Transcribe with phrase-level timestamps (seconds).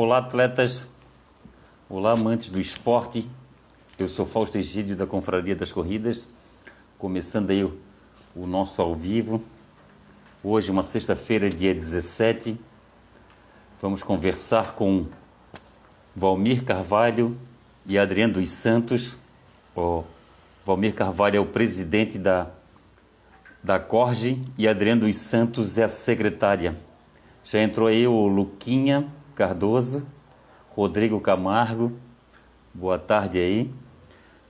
[0.00, 0.86] Olá, atletas.
[1.90, 3.28] Olá, amantes do esporte.
[3.98, 6.28] Eu sou Fausto Egídio da Confraria das Corridas,
[6.96, 9.42] começando aí o, nosso ao vivo.
[10.40, 12.56] Hoje, uma sexta-feira, dia 17.
[13.82, 15.06] Vamos conversar com
[16.14, 17.36] Valmir Carvalho
[17.84, 19.16] e Adriano dos Santos.
[19.74, 20.04] O
[20.64, 22.46] Valmir Carvalho é o presidente da,
[23.60, 26.78] da Corge e Adriano dos Santos é a secretária.
[27.42, 30.04] Já entrou aí o Luquinha Cardoso,
[30.70, 31.92] Rodrigo Camargo.
[32.74, 33.70] Boa tarde aí.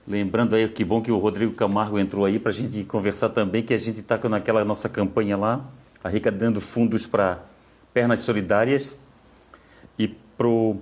[0.07, 3.61] Lembrando aí que bom que o Rodrigo Camargo entrou aí para a gente conversar também,
[3.61, 5.63] que a gente está naquela nossa campanha lá,
[6.03, 7.37] arrecadando fundos para
[7.93, 8.97] pernas solidárias
[9.99, 10.77] e pro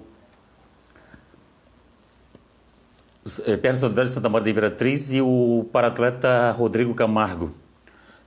[3.45, 7.51] é, Pernas Solidárias Santa Maria da Imperatriz e o paratleta Rodrigo Camargo.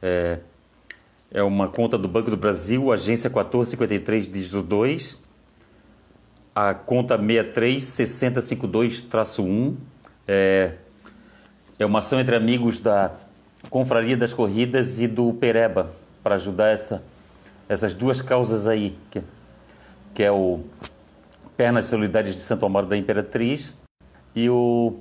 [0.02, 0.40] É,
[1.30, 5.29] é uma conta do Banco do Brasil, agência 1453 dígito 2
[6.54, 9.74] a conta 636052-1
[10.26, 10.72] é,
[11.78, 13.12] é uma ação entre amigos da
[13.68, 15.92] Confraria das Corridas e do Pereba
[16.22, 17.02] para ajudar essa,
[17.68, 19.22] essas duas causas aí, que,
[20.14, 20.60] que é o
[21.56, 23.76] Pernas Solidárias de Santo Amaro da Imperatriz
[24.34, 24.98] e o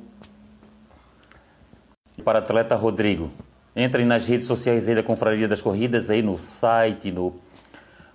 [2.23, 3.31] para atleta Rodrigo.
[3.75, 7.39] Entrem nas redes sociais aí da Confraria das Corridas, aí no site, no,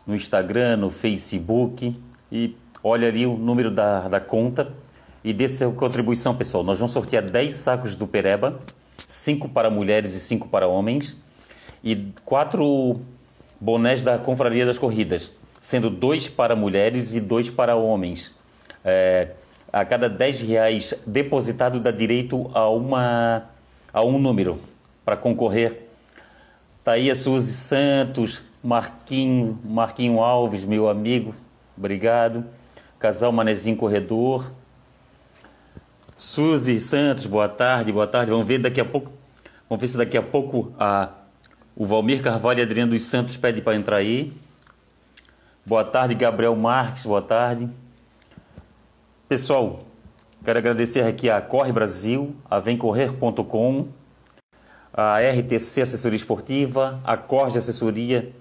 [0.06, 1.98] no Instagram, no Facebook
[2.30, 2.54] e
[2.84, 4.70] olha ali o número da, da conta
[5.24, 6.62] e dê sua contribuição, pessoal.
[6.62, 8.60] Nós vamos sortear 10 sacos do Pereba,
[9.06, 11.16] 5 para mulheres e 5 para homens,
[11.82, 13.00] e 4
[13.58, 18.34] bonés da Confraria das Corridas, sendo 2 para mulheres e 2 para homens.
[18.84, 19.30] É,
[19.72, 23.44] a cada 10 reais depositado dá direito a, uma,
[23.94, 24.60] a um número
[25.06, 25.88] para concorrer.
[26.84, 31.34] Tá aí Suzy Santos, Marquinho, Marquinho Alves, meu amigo,
[31.78, 32.44] obrigado.
[32.98, 34.50] Casal Manezinho Corredor.
[36.16, 38.30] Suzy Santos, boa tarde, boa tarde.
[38.30, 39.12] Vamos ver daqui a pouco.
[39.68, 41.10] Vamos ver se daqui a pouco a,
[41.76, 44.32] o Valmir Carvalho e Adriano dos Santos pede para entrar aí.
[45.66, 47.68] Boa tarde, Gabriel Marques, boa tarde.
[49.28, 49.80] Pessoal,
[50.44, 53.88] quero agradecer aqui a Corre Brasil, a Vemcorrer.com,
[54.92, 58.32] a RTC Assessoria Esportiva, a Corge Assessoria,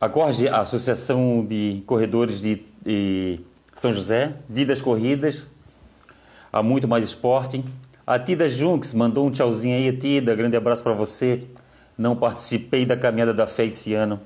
[0.00, 3.40] a Corge, a Associação de Corredores de e
[3.74, 5.46] São José, Vidas Corridas,
[6.52, 7.64] há muito mais esporte.
[8.06, 11.44] A Tida Junks mandou um tchauzinho aí, Tida, grande abraço para você.
[11.96, 14.20] Não participei da caminhada da fé esse ano.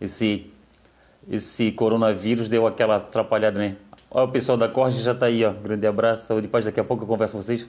[0.00, 0.50] Esse,
[1.30, 3.76] esse coronavírus deu aquela atrapalhada, né?
[4.10, 5.52] Olha o pessoal da Corte já tá aí, ó.
[5.52, 6.64] Grande abraço, saúde e paz.
[6.64, 7.68] Daqui a pouco eu converso com vocês.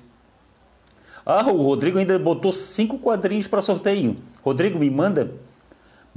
[1.25, 4.15] Ah, o Rodrigo ainda botou cinco quadrinhos para sorteio.
[4.41, 5.31] Rodrigo, me manda,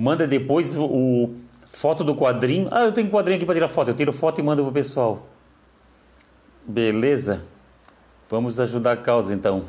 [0.00, 1.31] manda depois o,
[1.72, 2.69] Foto do quadrinho.
[2.71, 3.88] Ah, eu tenho um quadrinho aqui para tirar foto.
[3.88, 5.28] Eu tiro foto e mando pro pessoal.
[6.66, 7.43] Beleza?
[8.28, 9.65] Vamos ajudar a causa então.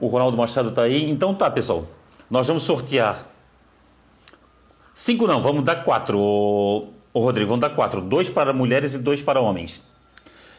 [0.00, 1.10] O Ronaldo Machado tá aí.
[1.10, 1.84] Então tá, pessoal.
[2.30, 3.26] Nós vamos sortear.
[4.94, 6.18] Cinco não, vamos dar quatro.
[6.18, 8.00] O, o Rodrigo, vamos dar quatro.
[8.00, 9.82] Dois para mulheres e dois para homens.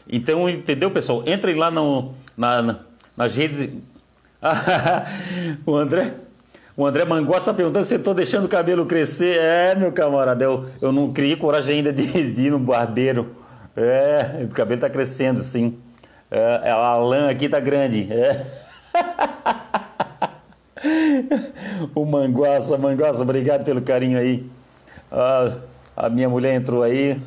[0.08, 1.22] Então, entendeu, pessoal?
[1.26, 2.80] Entrem lá no, na, na
[3.16, 3.78] nas redes.
[5.66, 6.29] o André.
[6.80, 9.38] O André Mangós está perguntando se eu estou deixando o cabelo crescer.
[9.38, 13.36] É, meu camarada, eu, eu não criei coragem ainda de, de ir no barbeiro.
[13.76, 15.78] É, o cabelo está crescendo, sim.
[16.30, 18.08] É, a lã aqui está grande.
[18.10, 18.46] É.
[21.94, 24.48] o Manguaça, Manguaça, obrigado pelo carinho aí.
[25.94, 27.20] A minha mulher entrou aí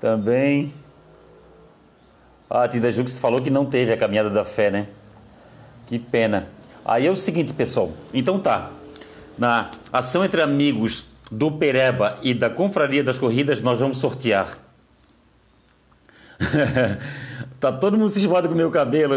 [0.00, 0.72] também.
[2.48, 4.86] Ah, a Tida Jux falou que não teve a caminhada da fé, né?
[5.88, 6.59] Que pena.
[6.84, 7.92] Aí é o seguinte, pessoal.
[8.12, 8.70] Então tá.
[9.38, 14.58] Na ação entre amigos do Pereba e da Confraria das Corridas, nós vamos sortear.
[17.60, 19.14] tá todo mundo cismado com o meu cabelo.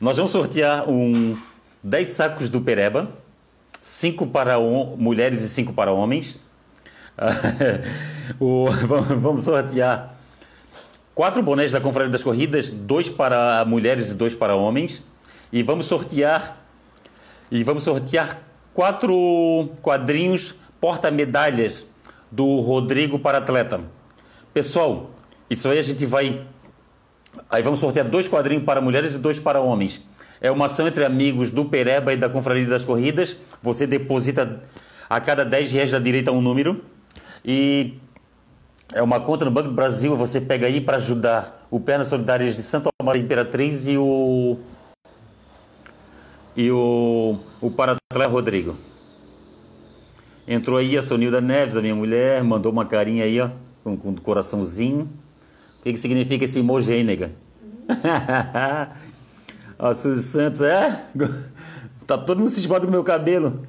[0.00, 1.36] Nós vamos sortear um
[1.82, 3.08] 10 sacos do Pereba,
[3.80, 6.40] 5 para mulheres e 5 para homens.
[8.40, 8.66] o,
[9.20, 10.16] vamos sortear
[11.14, 15.02] quatro bonés da Confraria das Corridas, dois para mulheres e dois para homens.
[15.52, 16.61] E vamos sortear
[17.52, 18.40] e vamos sortear
[18.72, 21.86] quatro quadrinhos porta-medalhas
[22.30, 23.78] do Rodrigo para atleta.
[24.54, 25.10] Pessoal,
[25.50, 26.46] isso aí a gente vai.
[27.50, 30.02] Aí vamos sortear dois quadrinhos para mulheres e dois para homens.
[30.40, 33.36] É uma ação entre amigos do Pereba e da Confraria das Corridas.
[33.62, 34.62] Você deposita
[35.08, 36.82] a cada 10 reais da direita um número.
[37.44, 37.98] E
[38.94, 40.16] é uma conta no Banco do Brasil.
[40.16, 44.58] Você pega aí para ajudar o Pernas Solidárias de Santo Amaro Imperatriz e o
[46.56, 48.76] e o, o Paratlé Rodrigo.
[50.46, 53.50] Entrou aí a Sonilda Neves, a minha mulher, mandou uma carinha aí, ó.
[53.84, 55.08] com, com coraçãozinho.
[55.78, 57.32] O que, que significa esse emoji aí, nega?
[59.78, 61.06] a Suzy Santos, é?
[62.06, 63.64] Tá todo mundo cismado com meu cabelo.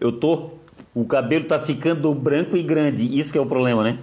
[0.00, 0.50] Eu tô.
[0.94, 3.18] O cabelo tá ficando branco e grande.
[3.18, 3.98] Isso que é o problema, né?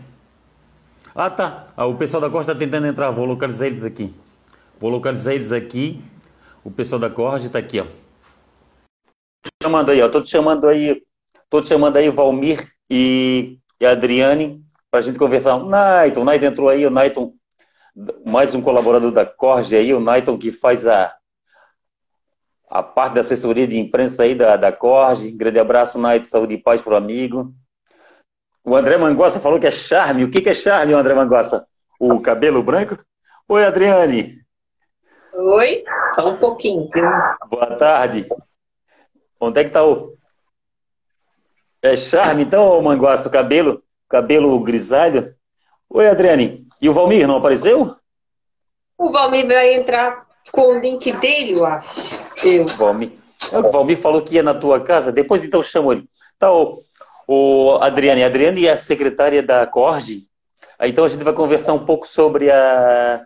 [1.16, 1.66] Ah, tá.
[1.76, 3.10] Ah, o pessoal da Costa tá tentando entrar.
[3.10, 4.14] Vou localizar eles aqui.
[4.80, 6.02] Vou localizar eles aqui.
[6.68, 7.86] O pessoal da Corte tá aqui, ó.
[9.64, 10.10] Chamando aí, ó.
[10.10, 11.02] Tô te chamando aí.
[11.50, 14.62] Tô te chamando aí, Valmir e, e Adriane,
[14.92, 15.56] pra gente conversar.
[15.56, 17.34] O Naiton, o Naiton entrou aí, o Naiton,
[18.26, 21.16] mais um colaborador da Corte aí, o Naiton que faz a,
[22.70, 25.32] a parte da assessoria de imprensa aí da, da Corge.
[25.32, 27.56] Grande abraço, Naiton, saúde e paz pro amigo.
[28.62, 30.26] O André Mangossa falou que é charme.
[30.26, 31.66] O que, que é charme, André Mangossa?
[31.98, 33.00] O cabelo branco?
[33.48, 34.46] Oi, Adriane.
[35.40, 35.84] Oi,
[36.16, 36.90] só um pouquinho.
[37.48, 38.28] Boa tarde.
[39.40, 40.16] Onde é que tá o.
[41.80, 45.36] É charme, então, Manguaça, o cabelo, cabelo grisalho?
[45.92, 46.68] Oi, Adriane.
[46.82, 47.96] E o Valmir não apareceu?
[48.98, 52.20] O Valmir vai entrar com o link dele, eu acho.
[52.44, 52.66] Eu.
[52.66, 53.12] Valmir.
[53.54, 56.10] É, o Valmir falou que ia na tua casa, depois então chamo ele.
[56.40, 56.82] Tá, o,
[57.28, 58.24] o Adriane.
[58.24, 60.28] A Adriane é a secretária da Corge.
[60.82, 63.24] Então a gente vai conversar um pouco sobre a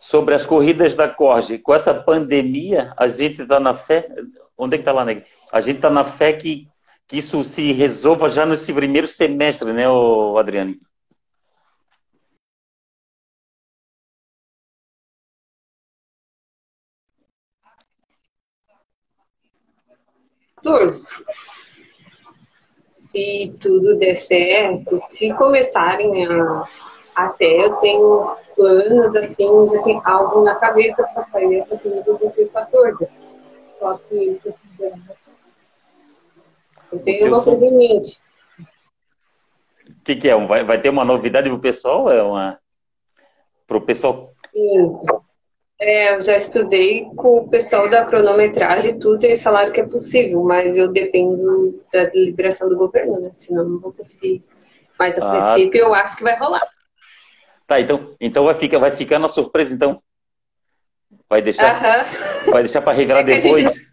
[0.00, 1.58] sobre as corridas da Corge.
[1.58, 4.08] Com essa pandemia, a gente está na fé.
[4.56, 5.24] Onde é que está lá, né?
[5.52, 6.66] A gente está na fé que,
[7.06, 9.84] que isso se resolva já nesse primeiro semestre, né,
[10.38, 10.78] Adriane?
[22.94, 26.89] Se tudo der certo, se começarem a.
[27.14, 32.18] Até eu tenho planos, assim, já tem algo na cabeça para sair essa corrida do
[32.18, 33.08] 2014.
[33.78, 34.54] Só que isso
[36.92, 38.20] eu tenho uma coisa em mente.
[39.88, 40.46] O que, que, é?
[40.46, 42.10] Vai, vai ter uma novidade para o pessoal?
[42.10, 42.58] É uma.
[43.66, 44.28] Para o pessoal?
[44.50, 44.94] Sim.
[45.80, 50.42] É, eu já estudei com o pessoal da cronometragem, tudo, e salário que é possível,
[50.42, 53.30] mas eu dependo da liberação do governo, né?
[53.32, 54.44] Senão não vou conseguir.
[54.98, 55.30] Mas a ah.
[55.30, 56.68] princípio eu acho que vai rolar.
[57.70, 60.02] Tá, então, então vai, ficar, vai ficar na surpresa, então.
[61.28, 62.50] Vai deixar, uh -huh.
[62.50, 63.62] vai deixar para revelar é depois.
[63.62, 63.88] Gente...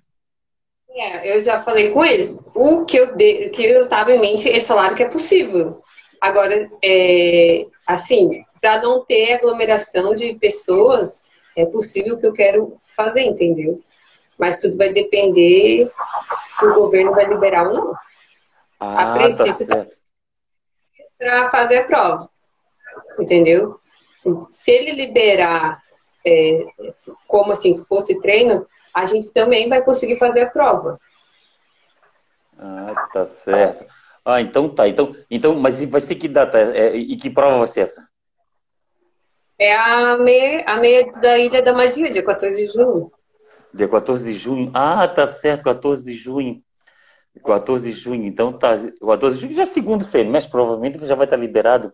[0.90, 2.44] É, eu já falei com eles.
[2.56, 3.52] O que eu, de...
[3.52, 5.80] que eu tava em mente é salário que é possível.
[6.20, 7.68] Agora, é...
[7.86, 11.24] assim, para não ter aglomeração de pessoas,
[11.56, 13.80] é possível o que eu quero fazer, entendeu?
[14.40, 15.92] Mas tudo vai depender
[16.48, 17.96] se o governo vai liberar ou não.
[18.80, 19.86] Ah, a tá princípio, tá
[21.20, 22.28] para fazer a prova,
[23.20, 23.80] entendeu?
[24.52, 25.82] Se ele liberar,
[26.26, 26.66] é,
[27.28, 31.00] como assim, se fosse treino, a gente também vai conseguir fazer a prova.
[32.58, 33.86] Ah, tá certo.
[34.26, 34.88] Ah, então tá.
[34.88, 36.58] Então, então mas vai ser que data?
[36.58, 38.08] É, e que prova vai ser essa?
[39.60, 43.12] É a meia, a meia da Ilha da Magia, dia 14 de junho.
[43.74, 44.72] Dia 14 de junho.
[44.74, 46.62] Ah, tá certo, 14 de junho.
[47.44, 48.78] 14 de junho, então tá.
[49.00, 51.94] 14 de junho já é segundo semestre, provavelmente já vai estar liberado.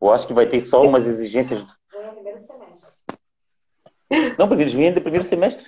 [0.00, 1.60] Eu acho que vai ter só umas exigências.
[1.92, 2.90] Já é primeiro semestre.
[4.38, 5.66] Não, primeiro de junho ainda é primeiro semestre.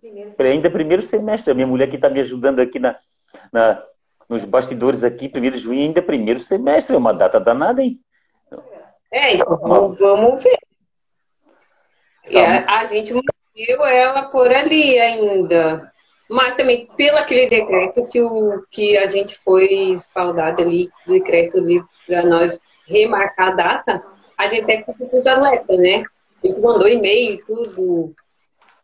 [0.00, 0.34] Primeiro.
[0.38, 1.50] Ainda é primeiro semestre.
[1.50, 2.96] A minha mulher que está me ajudando aqui na,
[3.52, 3.82] na,
[4.28, 6.94] nos bastidores aqui, primeiro de junho ainda é primeiro semestre.
[6.94, 8.00] É uma data danada, hein?
[9.10, 10.58] É, então vamos ver.
[12.34, 15.92] A, a gente manteve ela por ali ainda.
[16.30, 21.82] Mas também pelo aquele decreto que, o, que a gente foi espaldado ali, decreto ali
[22.06, 24.04] para nós remarcar a data,
[24.38, 26.04] a gente até ficou com os atletas, né?
[26.42, 28.14] A gente mandou e-mail tudo,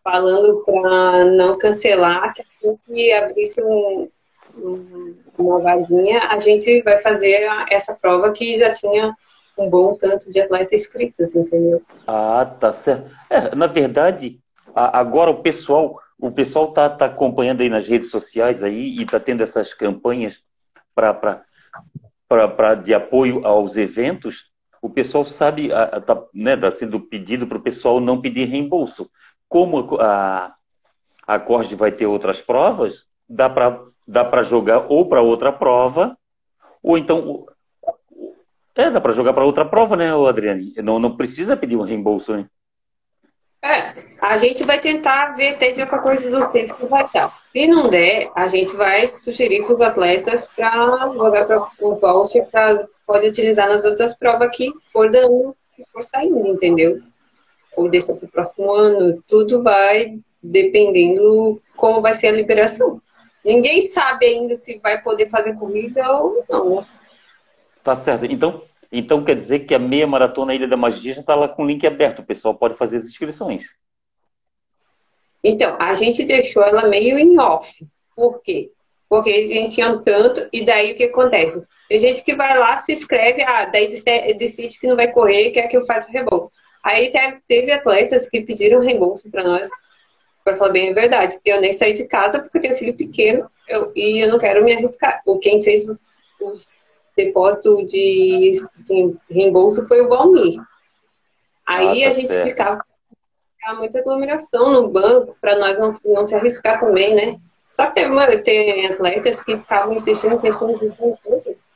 [0.03, 4.09] falando para não cancelar, que assim que abrisse um,
[4.57, 9.15] um, uma vaguinha, a gente vai fazer essa prova que já tinha
[9.59, 11.83] um bom tanto de atletas inscritos, entendeu?
[12.07, 13.11] Ah, tá certo.
[13.29, 14.41] É, na verdade,
[14.75, 19.19] agora o pessoal, o pessoal tá, tá acompanhando aí nas redes sociais aí e tá
[19.19, 20.41] tendo essas campanhas
[20.95, 21.43] para
[22.29, 24.51] para de apoio aos eventos.
[24.81, 29.11] O pessoal sabe, tá, né, tá sendo pedido para o pessoal não pedir reembolso.
[29.49, 30.55] Como a
[31.27, 31.37] a
[31.77, 36.17] vai ter outras provas, dá para dá para jogar ou para outra prova,
[36.83, 37.45] ou então
[38.75, 40.73] é, dá para jogar para outra prova, né, Adriane?
[40.83, 42.47] Não, não precisa pedir um reembolso, né?
[43.63, 47.37] É, a gente vai tentar ver até dia 14 do 6 que vai dar.
[47.47, 52.47] Se não der, a gente vai sugerir para os atletas para jogar para um voucher
[52.47, 57.01] para pode utilizar nas outras provas que for dando, que for saindo, entendeu?
[57.75, 59.23] Ou deixa para o próximo ano.
[59.27, 63.01] Tudo vai dependendo como vai ser a liberação.
[63.45, 66.87] Ninguém sabe ainda se vai poder fazer corrida ou não.
[67.83, 68.27] Tá certo.
[68.27, 71.63] Então, Então quer dizer que a meia maratona Ilha da Magia já está lá com
[71.63, 73.67] o link aberto, o pessoal pode fazer as inscrições.
[75.43, 77.87] Então, a gente deixou ela meio em off.
[78.17, 78.73] Por quê?
[79.09, 81.65] Porque a gente tinha tanto, e daí o que acontece?
[81.89, 83.89] Tem gente que vai lá, se inscreve, ah, daí
[84.37, 86.51] decide que não vai correr, quer que eu faça reembolso.
[86.83, 87.13] Aí
[87.47, 89.69] teve, atletas que pediram reembolso para nós,
[90.45, 91.39] para falar bem a verdade.
[91.45, 94.65] Eu nem saí de casa porque eu tenho filho pequeno eu, e eu não quero
[94.65, 95.23] me arriscar.
[95.41, 96.78] Quem fez os, os
[97.19, 98.53] depósitos de,
[98.87, 100.61] de, reembolso foi o Valmir.
[101.67, 102.47] Aí ah, tá a gente certo.
[102.47, 102.85] explicava
[103.77, 107.39] muita aglomeração no banco para nós não, não se arriscar também, né?
[107.75, 111.19] Só que teve tem atletas que ficavam insistindo, insistindo, insistindo,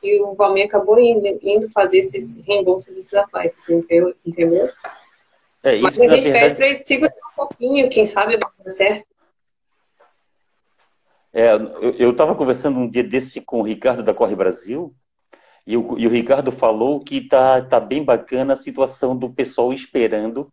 [0.01, 3.59] e o Valmir acabou indo, indo fazer esses reembolsos desses atletas,
[4.25, 4.69] entendeu?
[5.63, 6.45] É, isso, Mas a gente verdade...
[6.45, 9.07] pede para eles segurar um pouquinho, quem sabe vai dar certo.
[11.31, 11.53] É,
[11.97, 14.93] eu estava conversando um dia desse com o Ricardo da Corre Brasil,
[15.65, 19.71] e o, e o Ricardo falou que tá, tá bem bacana a situação do pessoal
[19.71, 20.51] esperando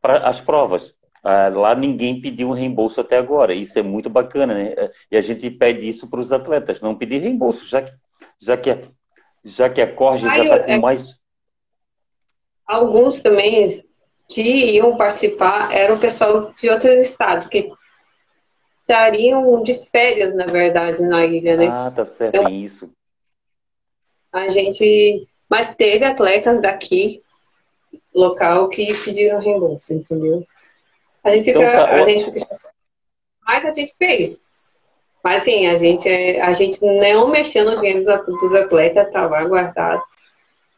[0.00, 0.94] para as provas.
[1.22, 3.54] Ah, lá ninguém pediu um reembolso até agora.
[3.54, 4.74] Isso é muito bacana, né?
[5.10, 7.92] E a gente pede isso para os atletas, não pedir reembolso, já que,
[8.40, 8.78] já que, a,
[9.44, 11.16] já que a Corge já está com é mais.
[12.66, 13.66] Alguns também
[14.28, 17.70] que iam participar eram o pessoal de outros estados, que
[18.80, 21.68] estariam de férias, na verdade, na ilha, né?
[21.68, 22.90] Ah, tá certo, então, é isso.
[24.32, 25.28] A gente.
[25.48, 27.22] Mas teve atletas daqui,
[28.14, 30.46] local, que pediram reembolso, entendeu?
[31.22, 31.58] A gente fica.
[31.58, 32.56] Então, tá, a gente fica...
[33.46, 34.52] Mas a gente fez.
[35.22, 39.44] Mas assim, a gente, é, a gente não mexeu no dinheiro dos atletas, tá lá
[39.44, 40.02] guardado.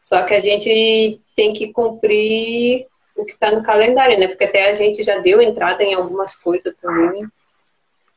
[0.01, 2.85] Só que a gente tem que cumprir
[3.15, 4.27] o que está no calendário, né?
[4.27, 7.25] Porque até a gente já deu entrada em algumas coisas também.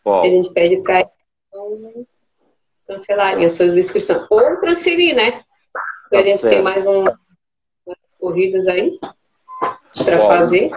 [0.04, 1.08] A gente pede para
[2.88, 4.26] cancelarem as suas inscrições.
[4.30, 5.42] Ou transferir, né?
[6.10, 6.54] Tá a gente certo.
[6.54, 8.98] tem mais um, umas corridas aí
[10.04, 10.70] para fazer.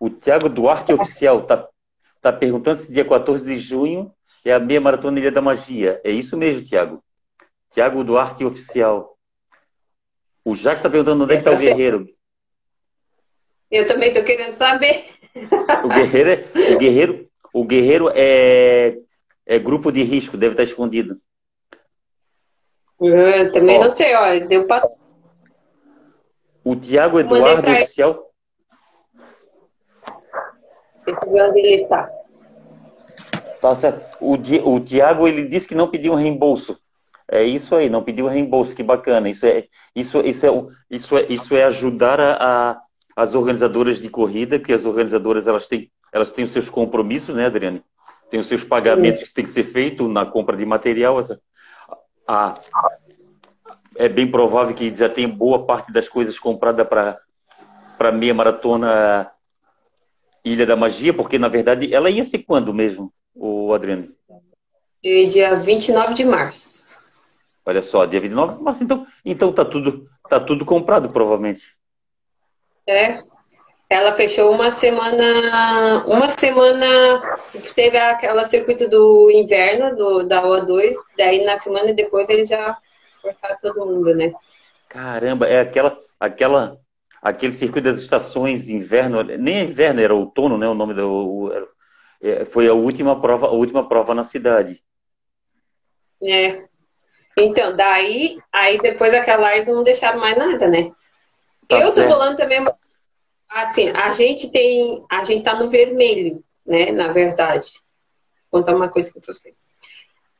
[0.00, 1.68] O Tiago Duarte Oficial está
[2.20, 4.12] tá perguntando se dia 14 de junho
[4.44, 6.00] é a meia maratona Ilha da Magia.
[6.02, 7.02] É isso mesmo, Tiago.
[7.70, 9.16] Tiago Duarte Oficial.
[10.44, 12.08] O Jacques está perguntando onde é, que está o Guerreiro.
[13.70, 15.04] Eu também estou querendo saber.
[15.84, 18.96] O Guerreiro, é, o Guerreiro, o Guerreiro é,
[19.50, 21.20] é grupo de risco, deve estar escondido.
[23.00, 24.88] Eu também ó, não sei, olha, deu para.
[26.62, 27.72] O Tiago Eduardo pra...
[27.72, 28.30] Oficial
[31.04, 32.08] Deixa eu ver onde ele está.
[33.60, 34.16] Tá certo.
[34.20, 36.78] O, o Tiago, ele disse que não pediu um reembolso.
[37.28, 39.28] É isso aí, não pediu reembolso, que bacana.
[39.28, 39.66] Isso é,
[39.96, 40.50] isso, isso é,
[40.88, 42.34] isso é, isso é ajudar a,
[42.70, 42.80] a
[43.16, 47.46] as organizadoras de corrida, que as organizadoras elas têm, elas têm os seus compromissos, né,
[47.46, 47.82] Adriane?
[48.30, 51.18] Tem os seus pagamentos que tem que ser feito na compra de material.
[52.26, 52.54] A,
[53.96, 57.18] é bem provável que já tem boa parte das coisas comprada para
[57.98, 59.30] para meia maratona
[60.42, 64.08] Ilha da Magia, porque na verdade ela ia ser quando mesmo, o Adriano?
[65.02, 66.98] Dia 29 de março.
[67.66, 71.76] Olha só, dia 29 de março, então, então tá tudo tá tudo comprado provavelmente.
[72.86, 73.18] É.
[73.90, 77.20] Ela fechou uma semana, uma semana
[77.74, 82.78] teve aquela circuito do inverno do da OA2, daí na semana depois ele já
[83.20, 84.32] cortaram todo mundo, né?
[84.88, 86.78] Caramba, é aquela aquela
[87.20, 90.68] aquele circuito das estações inverno, nem é inverno, era outono, né?
[90.68, 91.68] O nome do.
[92.22, 94.80] É, foi a última prova, a última prova na cidade.
[96.22, 96.64] É.
[97.36, 100.92] Então, daí, aí depois aquela eles não deixaram mais nada, né?
[101.66, 102.08] Tá eu certo.
[102.08, 102.64] tô rolando também.
[103.50, 105.04] Assim, a gente tem.
[105.10, 106.92] A gente tá no vermelho, né?
[106.92, 107.72] Na verdade.
[108.50, 109.54] Vou contar uma coisa pra você.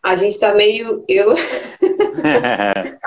[0.02, 1.04] A gente tá meio.
[1.08, 1.34] Eu.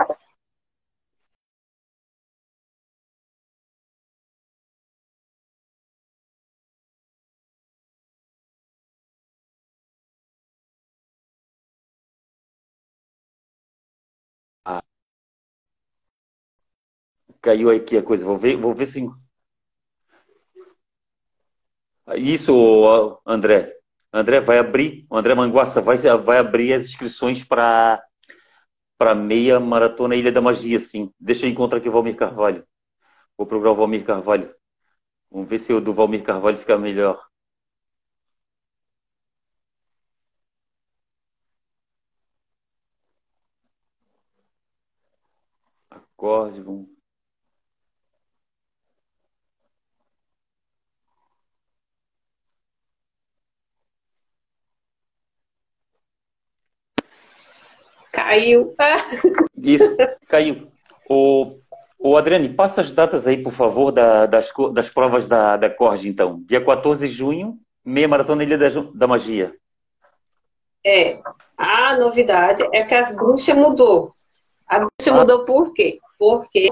[17.42, 18.26] Caiu aqui a coisa.
[18.26, 19.02] Vou ver, vou ver se.
[22.18, 23.74] Isso, André.
[24.12, 28.02] André vai abrir, o André Manguaça vai, vai abrir as inscrições para
[28.98, 31.12] para meia maratona Ilha da Magia, sim.
[31.20, 32.66] Deixa eu encontrar aqui o Valmir Carvalho.
[33.38, 34.54] Vou procurar o Valmir Carvalho.
[35.32, 37.22] Vamos ver se o do Valmir Carvalho fica melhor.
[45.90, 46.93] Acorde, vamos.
[58.24, 58.76] Caiu.
[59.58, 60.68] Isso, caiu.
[61.10, 61.58] O,
[62.06, 66.10] Ô, Adriane, passa as datas aí, por favor, da, das, das provas da, da Corge,
[66.10, 66.44] então.
[66.46, 69.56] Dia 14 de junho, meia maratona Ilha da, da Magia.
[70.86, 71.22] É,
[71.58, 74.12] a novidade é que as bruxas mudou.
[74.68, 75.14] A bruxa ah.
[75.14, 75.98] mudou por quê?
[76.20, 76.72] Porque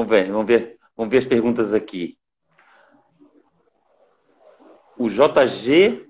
[0.00, 2.16] Vamos ver, vamos ver, vamos ver as perguntas aqui.
[4.96, 6.06] O JG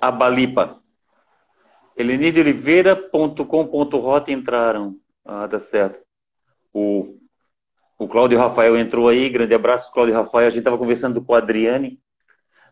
[0.00, 0.80] Abalipa.
[1.96, 4.96] Elenir de Oliveira.com.rota entraram.
[5.24, 5.98] Ah, tá certo.
[6.72, 7.18] O,
[7.98, 9.28] o Cláudio Rafael entrou aí.
[9.28, 10.46] Grande abraço, Cláudio Rafael.
[10.46, 12.00] A gente estava conversando com a Adriane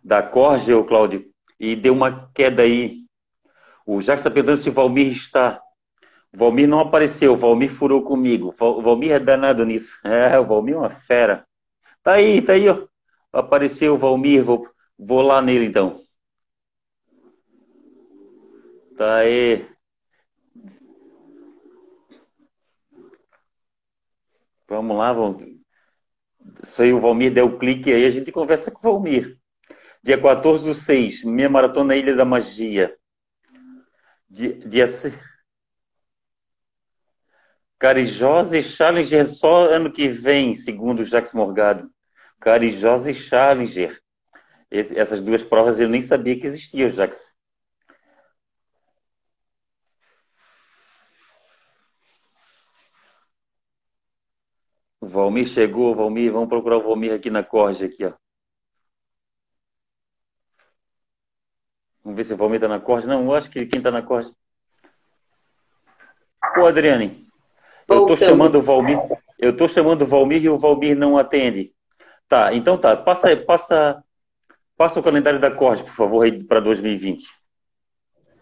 [0.01, 3.01] da Corge, o Cláudio, e deu uma queda aí.
[3.85, 5.61] O Jacques está perguntando se o Valmir está
[6.37, 8.53] Valmir não apareceu, Valmir furou comigo.
[8.53, 9.99] Valmir é danado nisso.
[10.05, 11.47] É, o Valmir é uma fera.
[12.03, 12.87] Tá aí, tá aí, ó.
[13.33, 16.01] Apareceu o Valmir, vou, vou lá nele então.
[18.97, 19.67] Tá aí.
[24.69, 25.45] Vamos lá, vamos.
[26.63, 29.39] Isso aí, o Valmir deu o clique aí, a gente conversa com o Valmir.
[30.03, 32.97] Dia 14 do 6, minha maratona Ilha da Magia.
[34.29, 34.87] Dia, dia
[37.85, 41.91] Carijosa e Challenger só ano que vem, segundo o Jacques Morgado.
[42.41, 44.01] Carijosa e Challenger.
[44.71, 47.35] Essas duas provas eu nem sabia que existiam, Jacques.
[55.03, 58.15] Valmir chegou, Valmir, vamos procurar o Valmir aqui na corja aqui, ó.
[62.03, 63.07] Vamos ver se o Valmir está na corja.
[63.07, 64.35] Não, eu acho que quem está na corja.
[66.57, 67.24] Ô, Adriane,
[67.89, 69.01] eu estou chamando o Valmir,
[69.39, 71.73] eu estou chamando o Valmir e o Valmir não atende.
[72.29, 72.97] Tá, então tá.
[72.97, 74.03] Passa, passa,
[74.77, 77.25] passa o calendário da Corte, por favor, para 2020.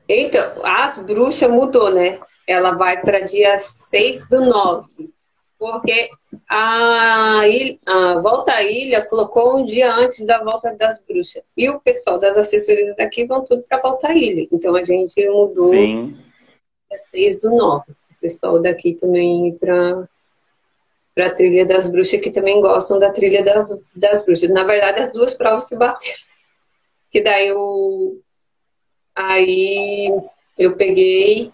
[0.09, 2.21] Então, as bruxas mudou, né?
[2.47, 5.11] Ela vai para dia 6 do 9.
[5.59, 6.11] Porque
[6.49, 11.43] a, ilha, a Volta à Ilha colocou um dia antes da volta das bruxas.
[11.57, 14.49] E o pessoal das assessorias daqui vão tudo para Volta à Ilha.
[14.51, 16.17] Então a gente mudou Sim.
[16.91, 17.85] dia 6 do 9
[18.23, 20.09] pessoal daqui também para
[21.15, 24.49] para a trilha das bruxas, que também gostam da trilha das, das bruxas.
[24.49, 26.19] Na verdade, as duas provas se bateram.
[27.11, 28.19] Que daí eu.
[29.15, 30.11] Aí
[30.59, 31.53] eu peguei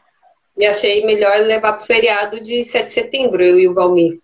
[0.57, 4.21] e achei melhor levar para o feriado de 7 de setembro, eu e o Valmir.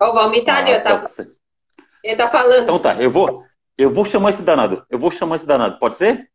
[0.00, 1.26] Ó, o Valmir tá ah, ali, ó, tá, tá,
[2.04, 2.62] ele tá falando.
[2.62, 3.44] Então tá, eu vou,
[3.76, 4.84] eu vou chamar esse danado.
[4.88, 6.30] Eu vou chamar esse danado, pode ser?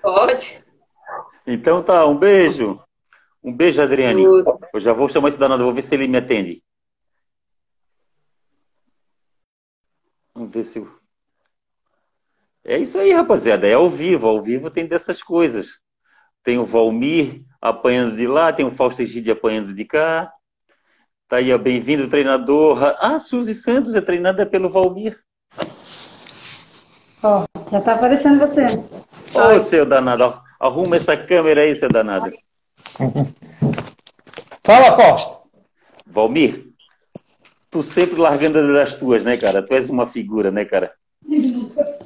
[0.00, 0.62] Pode.
[1.46, 2.82] Então tá, um beijo.
[3.42, 4.22] Um beijo, Adriane.
[4.22, 6.62] Eu já vou chamar esse danado, vou ver se ele me atende.
[10.34, 10.86] Vamos ver se.
[12.64, 13.66] É isso aí, rapaziada.
[13.66, 14.26] É ao vivo.
[14.26, 15.78] Ao vivo tem dessas coisas.
[16.42, 20.32] Tem o Valmir apanhando de lá, tem o Fausto Egide apanhando de cá.
[21.28, 22.96] Tá aí, bem-vindo, treinador.
[22.98, 25.18] Ah, Suzy Santos é treinada pelo Valmir.
[27.22, 28.66] Ó, oh, já tá aparecendo você.
[28.66, 32.32] Ô, oh, seu danado, arruma essa câmera aí, seu danado.
[34.64, 35.40] Fala, Costa.
[36.06, 36.66] Valmir,
[37.70, 39.62] tu sempre largando das tuas, né, cara?
[39.62, 40.92] Tu és uma figura, né, cara?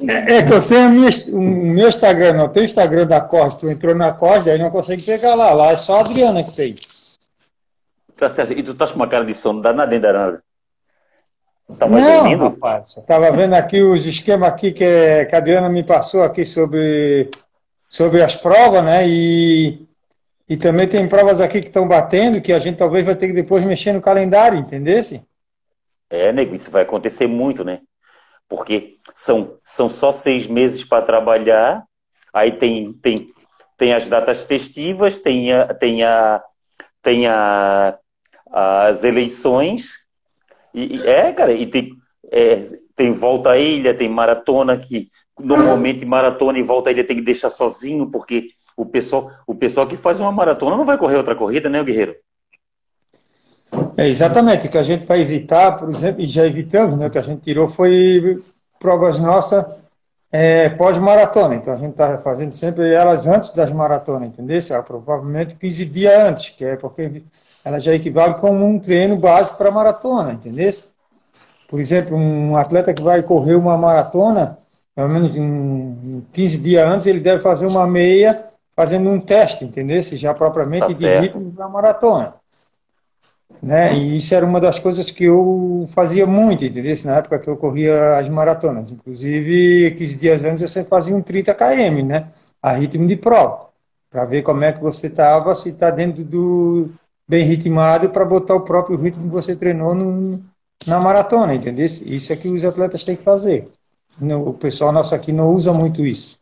[0.09, 3.61] É, é que eu tenho minha, o meu Instagram, não, tem o Instagram da Costa,
[3.61, 6.55] tu entrou na Costa, aí não consegue pegar lá, lá é só a Adriana que
[6.55, 6.75] tem.
[8.17, 10.43] Tá certo, e tu estás com uma cara de sono danada, nem danada.
[11.79, 12.45] Tava não, dormindo?
[12.45, 16.45] rapaz, eu tava vendo aqui os esquemas aqui que, que a Adriana me passou aqui
[16.45, 17.31] sobre,
[17.89, 19.87] sobre as provas, né, e
[20.49, 23.33] e também tem provas aqui que estão batendo que a gente talvez vai ter que
[23.33, 25.27] depois mexer no calendário, entendesse?
[26.11, 27.81] É, nego, isso vai acontecer muito, né?
[28.49, 31.83] Porque são, são só seis meses para trabalhar,
[32.33, 33.27] aí tem, tem,
[33.77, 36.43] tem as datas festivas, tem, a, tem, a,
[37.01, 37.99] tem a,
[38.51, 39.95] as eleições,
[40.75, 41.91] e, é, cara, e tem,
[42.31, 42.63] é,
[42.95, 47.23] tem volta à ilha, tem maratona que normalmente maratona e volta à ilha tem que
[47.23, 51.37] deixar sozinho, porque o pessoal, o pessoal que faz uma maratona não vai correr outra
[51.37, 52.17] corrida, né, Guerreiro?
[53.97, 57.11] É, exatamente, o que a gente vai evitar, por exemplo, e já evitamos, né, o
[57.11, 58.43] que a gente tirou foi
[58.79, 59.65] provas nossas
[60.31, 61.55] é, pós-maratona.
[61.55, 64.61] Então a gente está fazendo sempre elas antes das maratonas, entendeu?
[64.73, 67.23] Ah, provavelmente 15 dias antes, que é porque
[67.65, 70.71] ela já equivale como um treino básico para maratona, entendeu?
[71.69, 74.59] Por exemplo, um atleta que vai correr uma maratona,
[74.95, 78.45] pelo menos em 15 dias antes, ele deve fazer uma meia
[78.77, 80.03] fazendo um teste, entendeu?
[80.03, 81.23] Se já propriamente Tá de certo.
[81.23, 82.35] ritmo da maratona.
[83.63, 83.95] Né?
[83.95, 86.95] E isso era uma das coisas que eu fazia muito, entendeu?
[87.05, 88.91] Na época que eu corria as maratonas.
[88.91, 92.29] Inclusive, 15 dias antes eu sempre fazia um 30 km, né?
[92.61, 93.69] A ritmo de prova.
[94.11, 96.91] Para ver como é que você estava, se está dentro do
[97.29, 100.41] bem ritmado, para botar o próprio ritmo que você treinou no,
[100.87, 101.87] na maratona, entendeu?
[101.87, 103.69] Isso é que os atletas têm que fazer.
[104.21, 106.39] O pessoal nosso aqui não usa muito isso.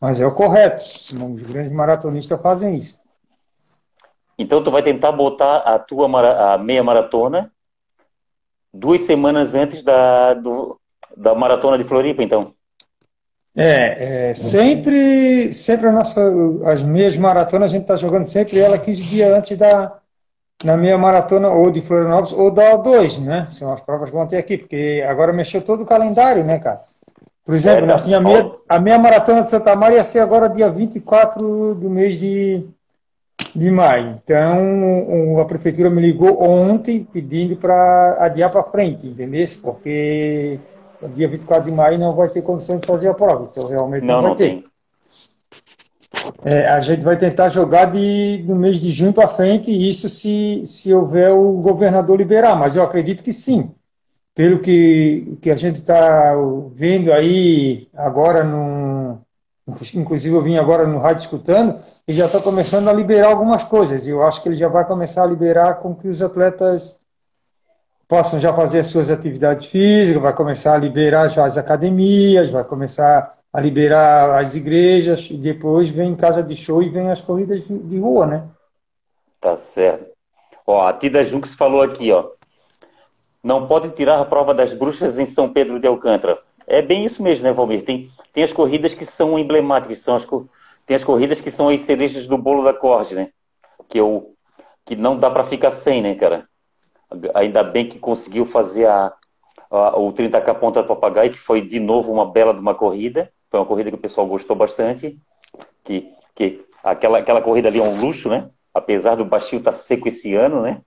[0.00, 0.82] Mas é o correto.
[0.82, 2.98] Os grandes maratonistas fazem isso.
[4.38, 7.52] Então tu vai tentar botar a tua mara- a meia maratona
[8.72, 10.80] duas semanas antes da, do-
[11.16, 12.54] da maratona de Floripa, então.
[13.56, 16.20] É, é, sempre, sempre a nossa,
[16.66, 19.98] as meias maratonas, a gente está jogando sempre ela 15 dias antes da,
[20.64, 23.48] na meia maratona ou de Florianópolis ou da O2, né?
[23.50, 26.80] São as provas que vão ter aqui, porque agora mexeu todo o calendário, né, cara?
[27.44, 30.48] Por exemplo, nós tínhamos a meia, a meia maratona de Santa Maria ia ser agora
[30.48, 32.64] dia 24 do mês de,
[33.56, 34.16] de maio.
[34.22, 39.44] Então, a prefeitura me ligou ontem pedindo para adiar para frente, entendeu?
[39.62, 40.60] Porque
[41.14, 43.48] dia 24 de maio não vai ter condição de fazer a prova.
[43.50, 44.48] Então, realmente não, Não, vai não ter.
[44.48, 44.64] tem.
[46.44, 50.08] É, a gente vai tentar jogar de, do mês de junho para frente, e isso
[50.08, 53.72] se, se houver o governador liberar, mas eu acredito que sim.
[54.40, 56.32] Pelo que, que a gente está
[56.72, 59.20] vendo aí agora, no,
[59.94, 64.06] inclusive eu vim agora no rádio escutando, e já está começando a liberar algumas coisas.
[64.06, 67.02] E eu acho que ele já vai começar a liberar com que os atletas
[68.08, 72.64] possam já fazer as suas atividades físicas, vai começar a liberar já as academias, vai
[72.64, 77.68] começar a liberar as igrejas, e depois vem casa de show e vem as corridas
[77.68, 78.48] de, rua, né?
[79.38, 80.06] Tá certo.
[80.66, 82.39] Ó, a Tida Junks falou aqui, ó.
[83.42, 86.38] Não pode tirar a prova das bruxas em São Pedro de Alcântara.
[86.66, 87.84] É bem isso mesmo, né, Valmir?
[87.84, 90.26] Tem, tem as corridas que são emblemáticas, são as,
[90.86, 93.30] tem as corridas que são as cerejas do bolo da corte, né?
[93.88, 94.34] Que, eu,
[94.84, 96.46] que não dá para ficar sem, né, cara?
[97.34, 99.12] Ainda bem que conseguiu fazer a,
[99.70, 103.32] a- o 30K Ponta do Papagaio, que foi de novo uma bela de uma corrida.
[103.50, 105.18] Foi uma corrida que o pessoal gostou bastante.
[105.84, 108.50] Que, que aquela, aquela corrida ali é um luxo, né?
[108.74, 110.82] Apesar do baixio estar seco esse ano, né?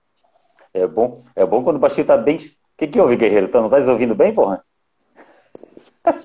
[0.74, 2.36] É bom, é bom quando o baixio tá bem.
[2.36, 2.40] O
[2.76, 3.46] que, que houve, Guerreiro?
[3.48, 4.62] Tá, não estás ouvindo bem, porra?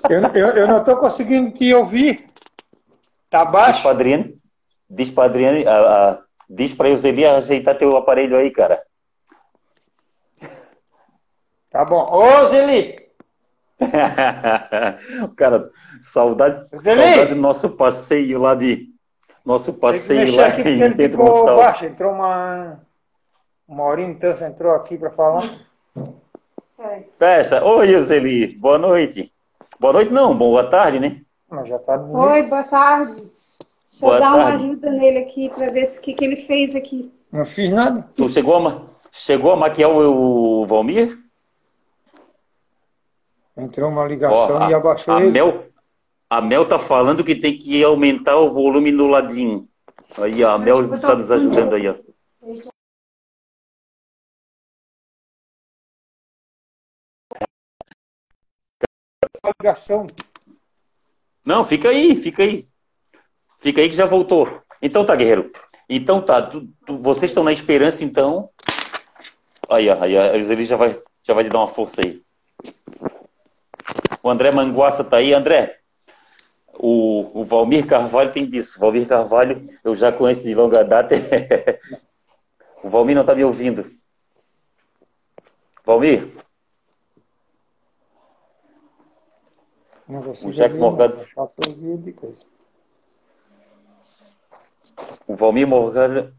[0.10, 2.28] Eu, eu, eu não estou conseguindo te ouvir.
[3.30, 3.82] Tá Diz baixo?
[3.84, 4.36] pra Adriane,
[4.90, 8.82] diz pra Adriane, a, a, diz pra Euseli ajeitar teu aparelho aí, cara.
[11.70, 12.08] Tá bom.
[12.12, 13.08] Ô, Zeli!
[15.38, 15.70] cara,
[16.02, 17.02] saudade, Zeli!
[17.02, 18.90] saudade do nosso passeio lá de.
[19.46, 21.66] Nosso passeio lá em Pedro Gonçalves.
[21.66, 21.86] baixo.
[21.86, 22.82] Entrou uma...
[23.70, 25.44] O Maurinho então entrou aqui para falar.
[27.20, 27.64] Fecha.
[27.64, 28.58] Oi, Euseli.
[28.58, 29.32] Boa noite.
[29.80, 30.36] Boa noite, não.
[30.36, 31.22] Boa tarde, né?
[31.48, 33.14] Mas já tá no Oi, boa tarde.
[33.22, 34.64] Deixa Boa eu dar uma tarde.
[34.64, 37.14] ajuda nele aqui para ver o que, que ele fez aqui.
[37.32, 38.10] Não fiz nada.
[38.16, 41.20] Tu chegou a, ma- chegou a maquiar o, o Valmir?
[43.56, 45.32] Entrou uma ligação Ó, e abaixou a ele.
[45.32, 45.66] Mel,
[46.28, 49.68] a Mel tá falando que tem que aumentar o volume no ladinho.
[50.18, 51.96] Aí, ó, a Mel tá nos ajudando aí, ó.
[59.44, 60.08] Uma ligação.
[61.46, 62.68] Não, fica aí, fica aí.
[63.60, 64.62] Fica aí que já voltou.
[64.82, 65.52] Então tá, guerreiro.
[65.90, 68.50] Então tá, tu- tu- vocês estão na esperança, então.
[69.70, 72.22] Aí, ó, aí, ó, ele já vai, já vai te dar uma força aí.
[74.22, 75.34] O André Manguaça tá aí.
[75.34, 75.80] André,
[76.74, 78.80] o, o Valmir Carvalho tem disso.
[78.80, 81.16] Valmir Carvalho eu já conheço de longa data.
[82.84, 83.90] o Valmir não tá me ouvindo.
[85.86, 86.28] Valmir,
[90.10, 91.24] Não você O Jackson viu, Morgado.
[92.00, 92.44] de coisa.
[95.28, 96.34] O Valmir Morgado.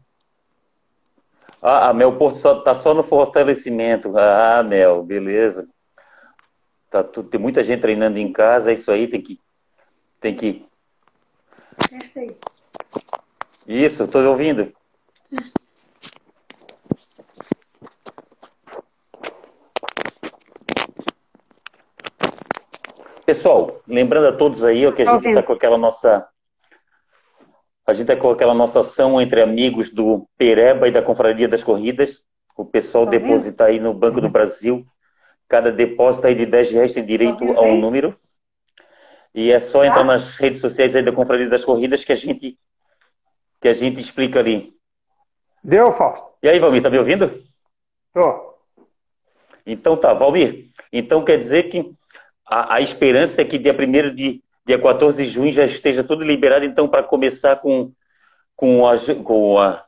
[1.61, 4.17] Ah, a Mel Porto só, tá só no fortalecimento.
[4.17, 5.69] Ah, Mel, beleza.
[6.89, 9.39] Tá, tu, tem muita gente treinando em casa, é isso aí, tem que.
[10.19, 10.67] Tem que.
[11.89, 12.51] Perfeito.
[13.65, 14.73] Isso, estou ouvindo.
[23.41, 26.27] Pessoal, lembrando a todos aí ó, que a gente está com aquela nossa.
[27.87, 31.63] A gente está com aquela nossa ação entre amigos do Pereba e da Confraria das
[31.63, 32.23] Corridas.
[32.55, 34.85] O pessoal Tô deposita aí no Banco do Brasil.
[35.47, 38.15] Cada depósito aí de 10 reais tem direito a um número.
[39.33, 39.87] E é só Tá.
[39.87, 42.59] entrar nas redes sociais aí da Confraria das Corridas que a gente,
[43.59, 44.71] que a gente explica ali.
[45.63, 46.27] Deu, Fausto?
[46.43, 47.31] E aí, Valmir, tá me ouvindo?
[48.13, 48.55] Tô.
[49.65, 50.69] Então tá, Valmir.
[50.93, 51.91] Então quer dizer que
[52.51, 56.23] a, a esperança é que dia 1 de dia 14 de junho já esteja tudo
[56.23, 57.91] liberado, então, para começar com,
[58.55, 59.83] com, a, com, a,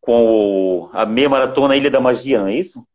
[0.00, 2.86] com a meia maratona Ilha da Magia, não é isso?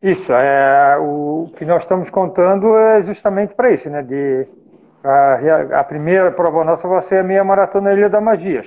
[0.00, 4.02] Isso, é, o que nós estamos contando é justamente para isso, né?
[4.02, 4.46] De,
[5.02, 8.62] a, a, primeira prova nossa vai ser a meia maratona Ilha da Magia.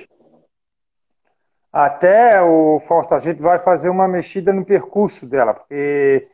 [1.72, 6.26] Até o Fausto, a gente vai fazer uma mexida no percurso dela, porque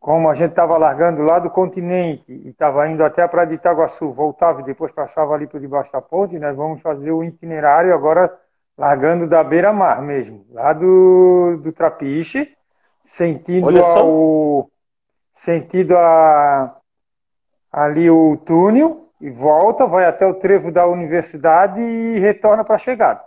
[0.00, 3.56] como a gente estava largando lá do continente e estava indo até a Praia de
[3.56, 7.92] Itaguaçu, voltava e depois passava ali por debaixo da ponte, nós vamos fazer o itinerário
[7.92, 8.34] agora
[8.78, 12.56] largando da beira-mar mesmo, lá do, do Trapiche,
[13.04, 14.70] sentindo ao,
[15.34, 16.76] sentido a,
[17.70, 22.78] ali o túnel e volta, vai até o trevo da universidade e retorna para a
[22.78, 23.20] chegada.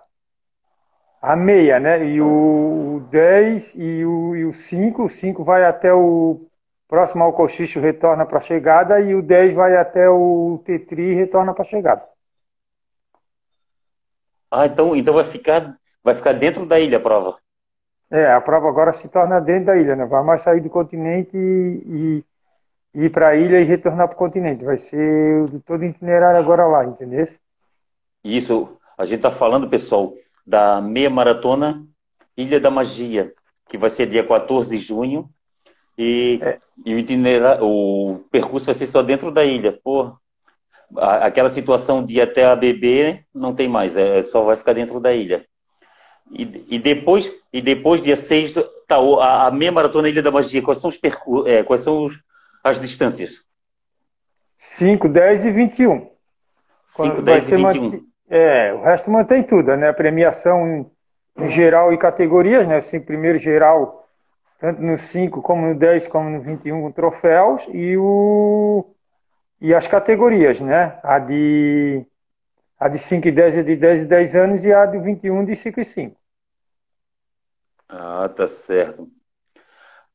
[1.22, 2.04] A meia, né?
[2.04, 6.48] E o 10 e o, e o 5, o 5 vai até o
[6.94, 11.14] próximo ao cochicho retorna para a chegada e o 10 vai até o Tetri e
[11.16, 12.04] retorna para a chegada.
[14.52, 17.40] Ah, então, então vai ficar vai ficar dentro da ilha a prova.
[18.12, 20.06] É, a prova agora se torna dentro da ilha, né?
[20.06, 22.24] Vai mais sair do continente e,
[22.94, 24.64] e ir para a ilha e retornar para o continente.
[24.64, 27.26] Vai ser todo itinerário agora lá, entendeu?
[28.24, 30.14] Isso, a gente está falando, pessoal,
[30.46, 31.84] da meia maratona
[32.38, 33.34] Ilha da Magia,
[33.68, 35.28] que vai ser dia 14 de junho
[35.98, 36.58] e, é.
[36.86, 39.78] e o, itinerário, o percurso vai ser só dentro da ilha.
[39.84, 40.14] Pô,
[40.98, 45.00] aquela situação de ir até a BB não tem mais, é, só vai ficar dentro
[45.00, 45.46] da ilha.
[46.32, 48.56] E, e depois, e depois dia 6,
[48.88, 52.06] tá, a, a meia maratona Ilha da Magia, quais são os percursos, é, quais são
[52.06, 52.16] os,
[52.64, 53.44] as distâncias?
[54.58, 56.10] 5, 10 e 21.
[56.88, 58.06] 5, 10 e 21.
[58.30, 59.90] É, o resto mantém tudo, né?
[59.90, 60.92] A premiação em,
[61.44, 62.78] em geral e categorias, né?
[62.78, 64.03] Assim, primeiro geral
[64.64, 68.96] tanto no 5 como no 10 como no 21 com troféus e o
[69.60, 71.02] e as categorias, né?
[71.04, 72.08] A de
[72.80, 75.44] a de 5 e 10 é de 10 e 10 anos e a de 21
[75.44, 76.18] de 5 e 5.
[77.90, 79.12] Ah, tá certo.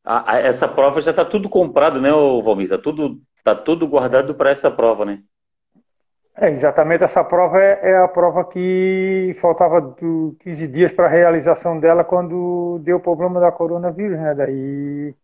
[0.03, 2.65] Ah, essa prova já está tudo comprado, né, Valmir?
[2.65, 5.23] Está tudo, tá tudo guardado para essa prova, né?
[6.41, 9.93] É, exatamente essa prova é, é, a prova que faltava
[10.39, 14.35] 15 dias para a realização dela quando deu o problema da coronavírus, né?
[14.37, 15.15] Daí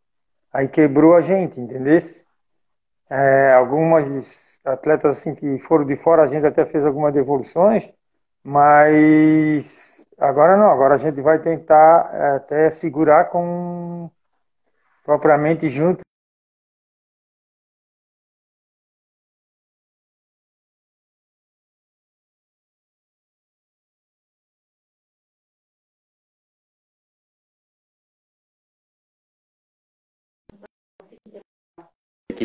[0.53, 1.99] aí quebrou a gente, entendeu?
[3.11, 7.89] É, algumas atletas assim que foram de fora, a gente até fez algumas devoluções,
[8.43, 14.11] mas agora não, agora a gente vai tentar é, até segurar com
[15.05, 16.04] propriamente junto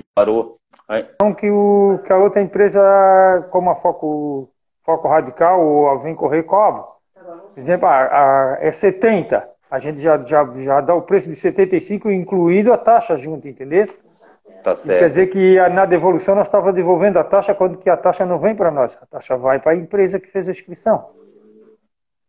[0.01, 0.57] que parou.
[0.89, 4.49] Então que, o, que a outra empresa, como a Foco,
[4.83, 6.83] Foco Radical ou a Vem Correr cobra.
[7.13, 9.47] Por exemplo, a, a, é 70.
[9.69, 13.85] A gente já, já, já dá o preço de 75, incluído a taxa junto, entendeu?
[14.63, 14.99] Tá certo.
[14.99, 18.25] quer dizer que a, na devolução nós estávamos devolvendo a taxa quando que a taxa
[18.25, 18.97] não vem para nós.
[19.01, 21.11] A taxa vai para a empresa que fez a inscrição.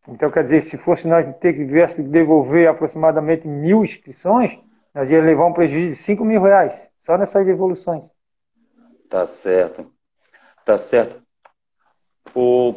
[0.09, 4.59] Então, quer dizer, se fosse nós ter que tivesse que devolver aproximadamente mil inscrições,
[4.95, 8.09] nós ia levar um prejuízo de 5 mil reais, só nessas devoluções.
[9.09, 9.93] Tá certo.
[10.65, 11.21] Tá certo.
[12.35, 12.75] O,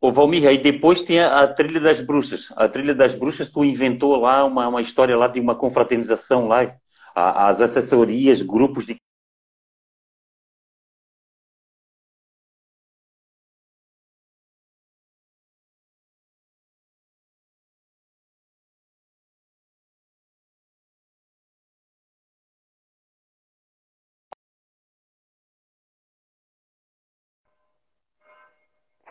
[0.00, 2.52] o Valmir, aí depois tem a, a, Trilha das Bruxas.
[2.56, 6.72] A Trilha das Bruxas, tu inventou lá uma, uma história lá de uma confraternização lá,
[7.14, 8.96] a, as assessorias, grupos de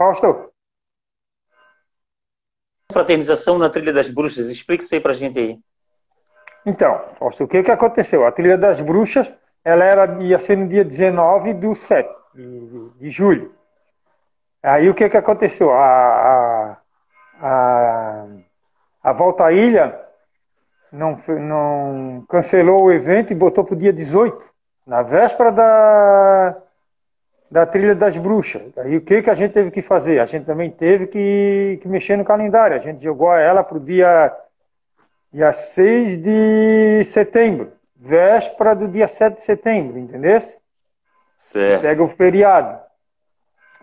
[0.02, 0.52] Fausto.
[2.92, 5.60] Fraternização na Trilha das Bruxas, explique isso aí pra gente aí.
[6.66, 8.26] Então, Fausto, o que que aconteceu?
[8.26, 9.32] A Trilha das Bruxas,
[9.64, 13.54] ela era, ia ser no dia 19 do 7 de, de julho.
[14.64, 15.72] Aí o que que aconteceu?
[15.72, 16.78] A, a,
[17.40, 18.26] a,
[19.04, 20.04] a Volta à Ilha
[20.92, 24.44] não, não cancelou o evento e botou para o dia 18,
[24.88, 26.58] na véspera da,
[27.52, 28.62] da trilha das bruxas.
[28.78, 30.20] Aí o que, que a gente teve que fazer?
[30.20, 32.78] A gente também teve que, que mexer no calendário.
[32.78, 34.34] A gente jogou ela para o dia,
[35.34, 40.40] dia 6 de setembro, véspera do dia 7 de setembro, entendeu?
[41.38, 41.82] Certo.
[41.82, 42.80] Pega o feriado.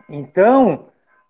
[0.08, 0.86] Então,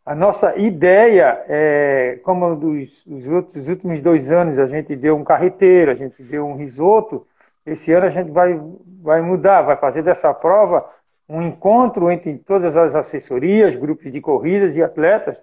[0.07, 5.16] a nossa ideia é, como dos, os outros, os últimos dois anos a gente deu
[5.16, 7.27] um carreteiro, a gente deu um risoto,
[7.66, 8.59] esse ano a gente vai,
[9.03, 10.88] vai mudar, vai fazer dessa prova
[11.29, 15.41] um encontro entre todas as assessorias, grupos de corridas e atletas,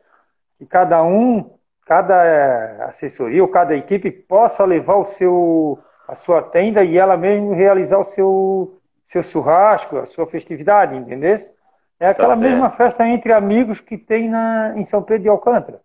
[0.57, 1.51] que cada um,
[1.85, 7.15] cada eh, assessoria ou cada equipe possa levar o seu, a sua tenda e ela
[7.15, 11.35] mesmo realizar o seu, seu churrasco, a sua festividade, entendeu?
[11.99, 15.81] É aquela tá mesma festa entre amigos que tem na, em São Pedro de Alcântara,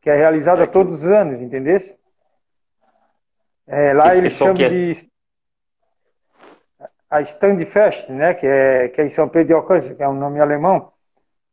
[0.00, 0.72] que é realizada é que...
[0.72, 1.78] todos os anos, entendeu?
[3.66, 4.70] É, lá Esse eles chamam quer...
[4.70, 5.11] de
[7.12, 10.14] a Standfest, né, que é, que é em São Pedro de Alcântara, que é um
[10.14, 10.90] nome alemão,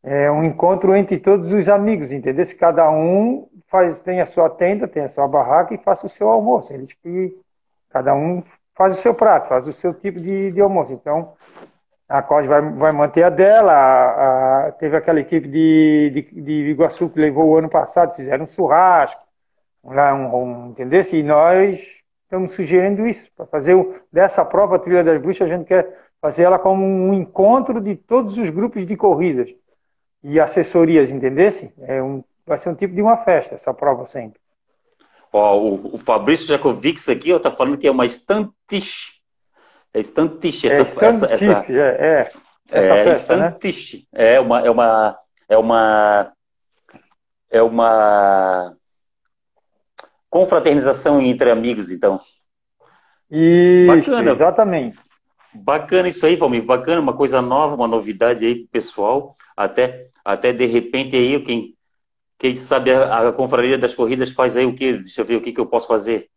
[0.02, 2.46] é um encontro entre todos os amigos, entendeu?
[2.46, 6.10] Se cada um faz, tem a sua tenda, tem a sua barraca e faça o
[6.10, 6.72] seu almoço.
[6.72, 7.38] Eles que
[7.90, 8.42] cada um
[8.74, 10.94] faz o seu prato, faz o seu tipo de, de almoço.
[10.94, 11.34] Então,
[12.08, 13.74] a COS vai, vai manter a dela.
[13.74, 18.46] A, a, teve aquela equipe de, de, de Iguaçu que levou o ano passado, fizeram
[18.46, 19.22] um churrasco,
[19.84, 21.04] lá um, um, entendeu?
[21.12, 21.99] E nós
[22.30, 26.44] estamos sugerindo isso, para fazer o, dessa prova Trilha das Bruxas, a gente quer fazer
[26.44, 29.50] ela como um encontro de todos os grupos de corridas
[30.24, 31.74] e assessorias, entendesse?
[31.80, 34.40] É um, vai ser um tipo de uma festa, essa prova sempre.
[35.34, 39.14] Ó, o, o Fabrício Jacovics aqui está falando que é uma estantiche.
[39.92, 42.32] É estantiche essa, é essa, essa, é, é,
[42.70, 44.08] essa é, festa, estantiche.
[44.14, 44.36] Né?
[44.36, 46.32] É uma, é uma, é uma,
[47.50, 48.78] é uma
[50.30, 52.20] confraternização entre amigos, então.
[53.30, 54.32] Isso, Bacana.
[54.32, 55.00] exatamente.
[55.54, 56.64] Bacana isso aí, Valmir.
[56.64, 59.36] Bacana, uma coisa nova, uma novidade aí pessoal.
[59.58, 61.76] Até, até de repente aí, quem,
[62.38, 64.94] quem sabe a, a confraria das corridas faz aí o quê?
[64.94, 66.30] Deixa eu ver o que, que eu posso fazer.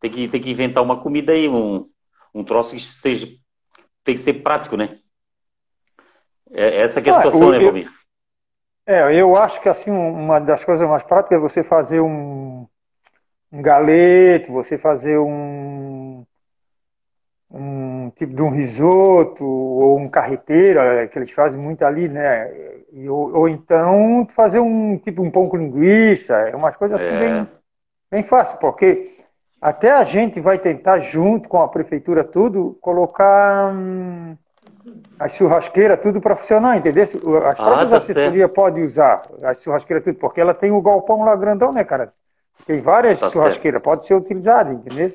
[0.00, 1.88] Tem que, tem que inventar uma comida aí, um,
[2.34, 3.28] um troço que seja.
[4.02, 4.98] Tem que ser prático, né?
[6.50, 7.90] É, essa que é a ah, situação, né, Valmir?
[8.86, 12.66] É, eu acho que assim, uma das coisas mais práticas é você fazer um,
[13.54, 16.26] um galeto, você fazer um,
[17.48, 22.52] um tipo de um risoto ou um carreteiro, é, que eles fazem muito ali, né?
[22.92, 27.14] E, ou, ou, então fazer um tipo um pão com linguiça, é umas coisas assim
[27.14, 27.18] é.
[27.20, 27.48] bem,
[28.10, 29.08] bem fácil, porque
[29.62, 34.36] até a gente vai tentar, junto com a prefeitura, tudo, colocar hum,
[35.16, 37.04] as churrasqueiras, tudo para funcionar, entendeu?
[37.04, 41.24] As ah, próprias tá assessorias podem usar as churrasqueiras, tudo, porque ela tem o galpão
[41.24, 42.12] lá grandão, né, cara?
[42.66, 45.10] Tem várias tá churrasqueiras, pode ser utilizada, entendeu?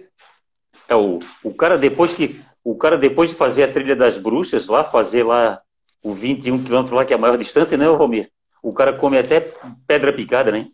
[0.88, 4.68] É, o, o cara depois que o cara depois de fazer a trilha das bruxas
[4.68, 5.62] lá, fazer lá
[6.04, 8.30] o 21 quilômetros lá, que é a maior distância, né, Romir?
[8.62, 9.54] O cara come até
[9.88, 10.68] pedra picada, né?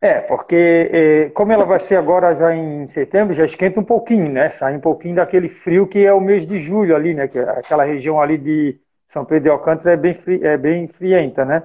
[0.00, 4.30] É, porque é, como ela vai ser agora já em setembro, já esquenta um pouquinho,
[4.30, 4.48] né?
[4.48, 7.26] Sai um pouquinho daquele frio que é o mês de julho ali, né?
[7.26, 10.86] Que é aquela região ali de São Pedro de Alcântara é bem, fri, é bem
[10.86, 11.64] frienta, né?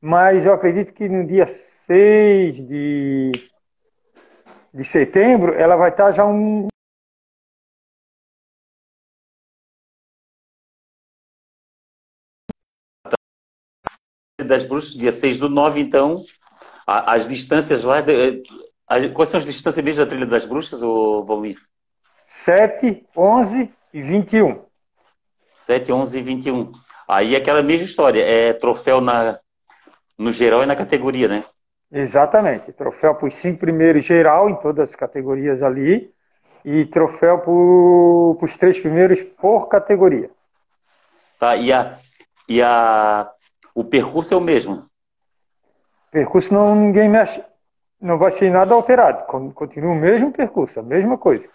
[0.00, 3.32] Mas eu acredito que no dia 6 de,
[4.72, 6.68] de setembro ela vai estar já um,
[14.42, 16.22] das bruxas, dia 6 do 9, então,
[16.86, 17.98] as distâncias lá.
[19.14, 21.58] Quais são as distâncias mesmo da trilha das bruxas, ou Valmir?
[22.26, 24.64] 7, 11 e 21.
[25.58, 26.72] 7, 11 e 21.
[27.06, 29.38] Aí é aquela mesma história, é troféu na,
[30.20, 31.44] no geral e na categoria, né?
[31.90, 32.70] Exatamente.
[32.72, 36.12] Troféu para os cinco primeiros geral em todas as categorias ali
[36.62, 40.30] e troféu para os três primeiros por categoria.
[41.38, 41.98] Tá, e, a,
[42.46, 43.30] e a,
[43.74, 44.84] o percurso é o mesmo?
[46.10, 47.42] Percurso não ninguém mexe,
[47.98, 49.24] não vai ser nada alterado.
[49.54, 51.48] Continua o mesmo percurso, a mesma coisa.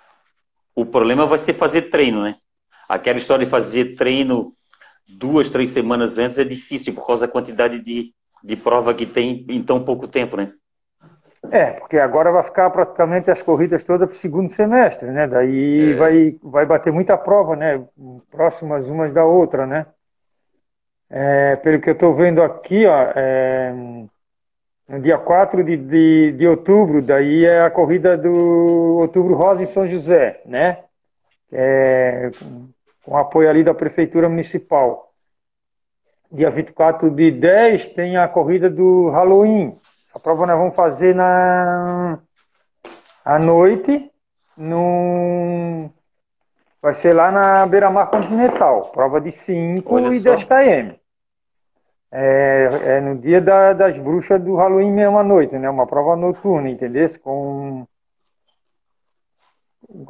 [0.73, 2.37] O problema vai ser fazer treino, né?
[2.89, 4.55] Aquela história de fazer treino
[5.07, 8.11] duas, três semanas antes é difícil por causa da quantidade de,
[8.45, 10.53] de prova que tem em tão pouco tempo, né?
[11.51, 15.27] É, porque agora vai ficar praticamente as corridas todas para o segundo semestre, né?
[15.27, 15.95] Daí é.
[15.95, 17.83] vai, vai bater muita prova, né?
[18.29, 19.87] Próximas umas da outra, né?
[21.09, 23.73] É, pelo que eu estou vendo aqui, ó, é,
[24.87, 29.67] no dia 4 de, de, de, outubro, daí é a corrida do Outubro Rosa em
[29.67, 30.83] São José, né?
[31.51, 32.31] É,
[33.03, 35.04] com apoio ali da Prefeitura Municipal.
[36.31, 39.77] Dia 24 de 10 tem a corrida do Halloween.
[40.13, 42.19] A prova nós vamos fazer na
[43.23, 44.11] à noite,
[44.55, 45.89] no,
[46.81, 48.91] vai ser lá na Beira-Mar Continental.
[48.91, 50.95] Prova de 5 e 10 km.
[52.11, 55.69] É, é, no dia da, das bruxas do Halloween mesmo à noite, né?
[55.69, 57.07] Uma prova noturna, entendeu?
[57.21, 57.85] Com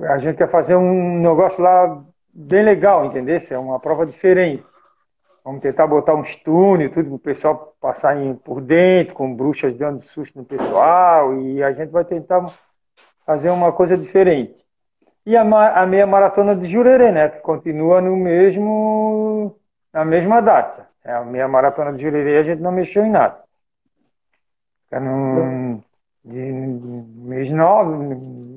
[0.07, 2.03] a gente quer fazer um negócio lá
[2.33, 3.39] bem legal, entendeu?
[3.49, 4.63] É uma prova diferente.
[5.45, 10.01] Vamos tentar botar uns túneis, tudo para o pessoal passar por dentro, com bruxas dando
[10.01, 12.51] susto no pessoal, e a gente vai tentar
[13.27, 14.65] fazer uma coisa diferente.
[15.25, 15.41] e a,
[15.81, 17.29] a meia maratona de Jurerê, né?
[17.29, 19.55] Que continua no mesmo,
[19.93, 20.89] na mesma data.
[21.03, 23.43] É, a meia maratona de Jurerê a gente não mexeu em nada.
[24.85, 25.79] Fica no
[26.23, 28.15] de, mês 9,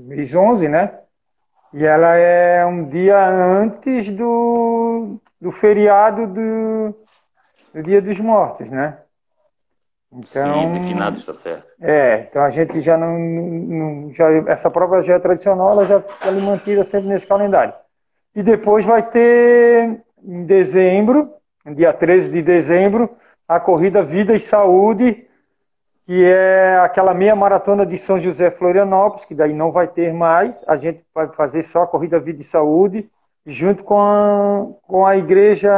[0.09, 1.01] mês 11, né?
[1.74, 6.95] E ela é um dia antes do, do feriado do,
[7.74, 8.99] do Dia dos Mortos, né?
[10.11, 11.66] Então, Sim, de finados está certo.
[11.80, 16.03] É, então a gente já não, não, já essa prova já é tradicional, ela já
[16.22, 17.74] ali mantida sempre nesse calendário.
[18.34, 21.30] E depois vai ter em dezembro,
[21.74, 23.16] dia 13 de dezembro,
[23.47, 25.26] a corrida Vida e Saúde,
[26.07, 30.64] que é aquela meia maratona de São José Florianópolis, que daí não vai ter mais,
[30.66, 33.11] a gente vai fazer só a corrida Vida e Saúde,
[33.49, 35.70] junto com a, com a igreja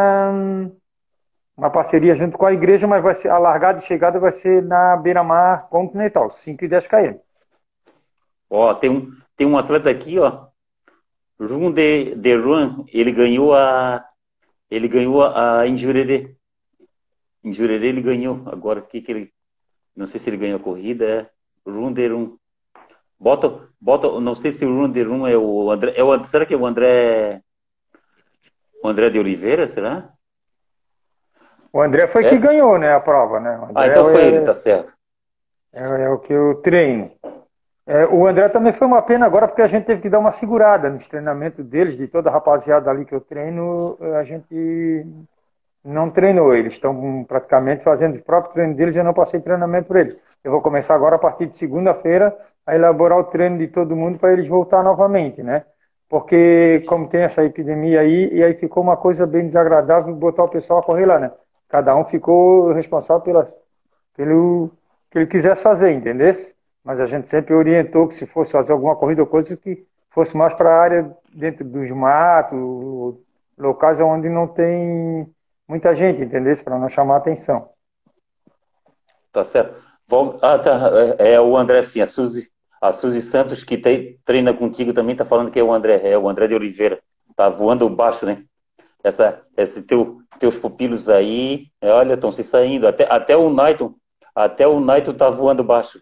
[1.57, 4.63] uma parceria junto com a igreja, mas vai ser, a largada e chegada vai ser
[4.63, 7.19] na beira-mar continental, 5 e 10 km.
[8.49, 10.47] Ó, tem um, tem um atleta aqui, ó,
[11.39, 12.31] Run de, de
[12.93, 14.05] ele ganhou a
[14.71, 16.37] ele ganhou a, a em Jurerê.
[17.43, 18.43] Em Jurerê ele ganhou.
[18.47, 19.33] Agora o que que ele
[19.97, 21.31] não sei se ele ganhou a corrida, é
[21.71, 22.37] Run de Run.
[23.19, 26.47] Bota, bota, não sei se o Run de Run é o André, é o, será
[26.47, 27.43] que é o André
[28.83, 30.11] o André de Oliveira, será?
[31.73, 32.35] O André foi Essa?
[32.35, 33.69] que ganhou, né, a prova, né?
[33.75, 34.93] ah, então foi é, ele, tá certo.
[35.73, 37.11] É, é, o que eu treino.
[37.87, 40.33] É, o André também foi uma pena agora porque a gente teve que dar uma
[40.33, 45.07] segurada nos treinamentos deles, de toda a rapaziada ali que eu treino, a gente
[45.85, 46.55] não treinou.
[46.55, 50.17] Eles estão praticamente fazendo o próprio treino deles e eu não passei treinamento para eles.
[50.43, 54.19] Eu vou começar agora a partir de segunda-feira a elaborar o treino de todo mundo
[54.19, 55.65] para eles voltar novamente, né?
[56.11, 60.49] Porque como tem essa epidemia aí, e aí ficou uma coisa bem desagradável botar o
[60.49, 61.31] pessoal a correr lá, né?
[61.69, 63.47] Cada um ficou responsável pela,
[64.17, 64.73] pelo
[65.09, 66.33] que ele quisesse fazer, entendeu?
[66.83, 70.37] Mas a gente sempre orientou que se fosse fazer alguma corrida ou coisa que fosse
[70.37, 73.15] mais para a área dentro dos matos,
[73.57, 75.33] locais onde não tem
[75.69, 76.57] muita gente, entendeu?
[76.65, 77.69] Para não chamar atenção.
[79.31, 79.81] Tá certo.
[80.43, 80.91] Ah, tá.
[81.21, 82.01] É, é o André, sim.
[82.01, 82.50] A Suzy,
[82.81, 83.77] a Suzy Santos, que
[84.25, 86.01] treina contigo, também está falando que é o André.
[86.03, 86.99] É o André de Oliveira.
[87.37, 88.45] Tá voando baixo, né?
[89.03, 92.89] Essa, esse teu teus pupilos aí, olha, estão se saindo.
[92.89, 93.95] Até, até o Naito,
[94.35, 96.01] até o Naito tá voando baixo.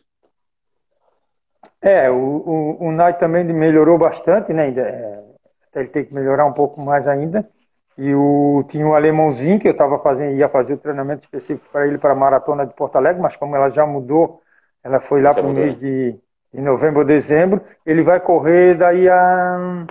[1.83, 4.69] É, o, o, o Naito também melhorou bastante, né?
[4.69, 5.25] É,
[5.69, 7.49] até ele tem que melhorar um pouco mais ainda.
[7.97, 11.85] E o, tinha o alemãozinho que eu tava fazendo, ia fazer o treinamento específico para
[11.85, 14.41] ele para a maratona de Porto Alegre, mas como ela já mudou,
[14.85, 16.17] ela foi lá para o mês de,
[16.53, 19.87] de novembro ou dezembro, ele vai correr daí a,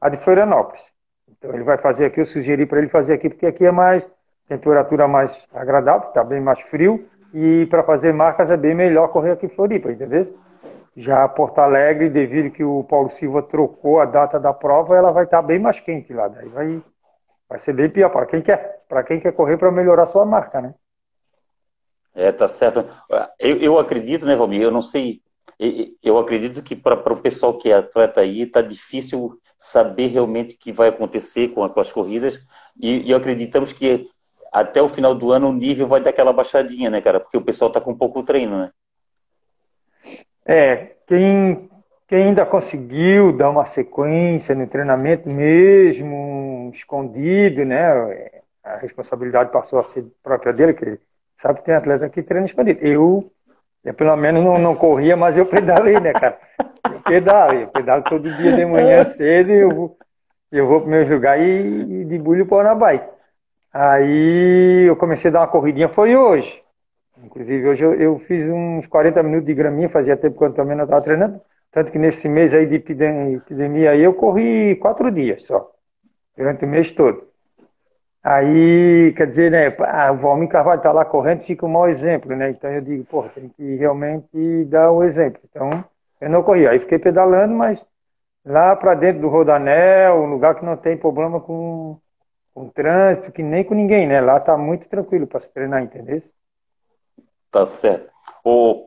[0.00, 0.82] a de Florianópolis.
[1.28, 4.08] Então ele vai fazer aqui, eu sugeri para ele fazer aqui, porque aqui é mais
[4.48, 9.30] temperatura mais agradável, está bem mais frio, e para fazer marcas é bem melhor correr
[9.30, 10.36] aqui em Floripa, entendeu?
[10.96, 15.24] Já Porto Alegre, devido que o Paulo Silva trocou a data da prova, ela vai
[15.24, 16.82] estar tá bem mais quente lá, daí vai,
[17.48, 20.60] vai ser bem pior para quem quer, para quem quer correr para melhorar sua marca,
[20.60, 20.74] né?
[22.12, 22.84] É, tá certo.
[23.38, 24.60] Eu, eu acredito, né, Valmir?
[24.60, 25.22] Eu não sei.
[26.02, 30.58] Eu acredito que para o pessoal que é atleta aí, tá difícil saber realmente o
[30.58, 32.40] que vai acontecer com, com as corridas
[32.80, 34.08] e, e, acreditamos que
[34.50, 37.20] até o final do ano o nível vai dar aquela baixadinha, né, cara?
[37.20, 38.70] Porque o pessoal está com pouco treino, né?
[40.46, 41.70] É, quem,
[42.08, 47.84] quem ainda conseguiu dar uma sequência no treinamento mesmo, escondido, né?
[48.64, 50.98] A responsabilidade passou a ser própria dele, que
[51.36, 52.80] sabe que tem atleta que treina escondido.
[52.80, 53.30] Eu,
[53.84, 56.38] eu pelo menos não, não corria, mas eu pedalei, né, cara?
[56.84, 59.98] Eu pedalo, eu pedalo todo dia de manhã cedo e eu vou,
[60.52, 63.08] eu vou pro meu lugar e, e debulho o pau na bike.
[63.72, 66.62] Aí eu comecei a dar uma corridinha, foi hoje.
[67.22, 70.76] Inclusive, hoje eu, eu fiz uns 40 minutos de graminha, fazia tempo que eu também
[70.76, 71.40] não estava treinando.
[71.70, 75.70] Tanto que nesse mês aí de epidemia aí eu corri quatro dias só,
[76.36, 77.29] durante o mês todo.
[78.22, 79.68] Aí, quer dizer, né,
[80.10, 82.50] o Valmir Carvalho está lá correndo, fica um mau exemplo, né?
[82.50, 85.40] Então eu digo, porra, tem que realmente dar o exemplo.
[85.48, 85.82] Então,
[86.20, 86.68] eu não corri.
[86.68, 87.84] Aí fiquei pedalando, mas
[88.44, 91.98] lá para dentro do Rodanel, um lugar que não tem problema com,
[92.52, 94.20] com trânsito, que nem com ninguém, né?
[94.20, 96.22] Lá tá muito tranquilo para se treinar, entendeu?
[97.50, 98.10] Tá certo.
[98.44, 98.86] O,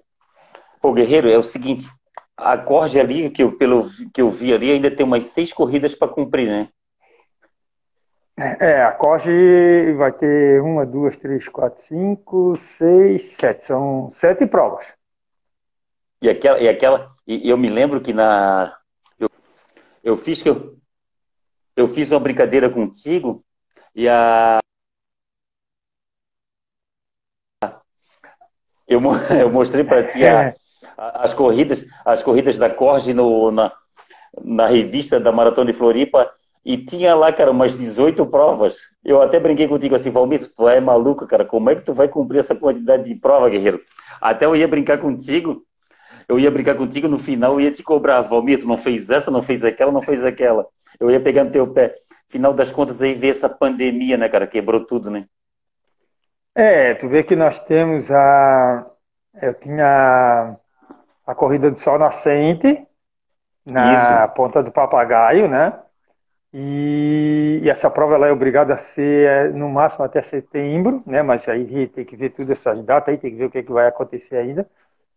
[0.81, 1.89] o Guerreiro, é o seguinte,
[2.37, 5.95] a corda ali, que eu, pelo que eu vi ali, ainda tem umas seis corridas
[5.95, 6.69] para cumprir, né?
[8.35, 13.63] É, a Corge vai ter uma, duas, três, quatro, cinco, seis, sete.
[13.63, 14.85] São sete provas.
[16.19, 18.75] E aquela, e aquela, e eu me lembro que na
[19.19, 19.29] eu,
[20.03, 20.77] eu fiz que eu,
[21.75, 23.43] eu fiz uma brincadeira contigo
[23.93, 24.59] e a
[28.87, 28.99] eu,
[29.39, 30.55] eu mostrei para ti a, é.
[30.97, 33.71] a, as corridas as corridas da Corge no na,
[34.41, 36.33] na revista da Maratona de Floripa
[36.65, 38.89] e tinha lá, cara, umas 18 provas.
[39.03, 42.07] Eu até brinquei contigo assim, Valmir, tu é maluco, cara, como é que tu vai
[42.07, 43.81] cumprir essa quantidade de prova, guerreiro?
[44.21, 45.63] Até eu ia brincar contigo,
[46.27, 49.29] eu ia brincar contigo, no final eu ia te cobrar, Valmir, tu não fez essa,
[49.29, 50.65] não fez aquela, não fez aquela.
[50.99, 51.95] Eu ia pegar no teu pé.
[52.29, 55.25] Final das contas aí, ver essa pandemia, né, cara, quebrou tudo, né?
[56.55, 58.85] É, tu vê que nós temos a...
[59.41, 60.55] Eu tinha
[61.25, 62.85] a corrida do sol nascente,
[63.65, 63.93] na
[64.25, 64.33] Isso.
[64.35, 65.73] ponta do papagaio, né?
[66.53, 71.23] E, e, essa prova ela é obrigada a ser é, no máximo até setembro, né?
[71.23, 73.63] Mas aí tem que ver todas essas datas aí, tem que ver o que, é
[73.63, 74.67] que vai acontecer ainda.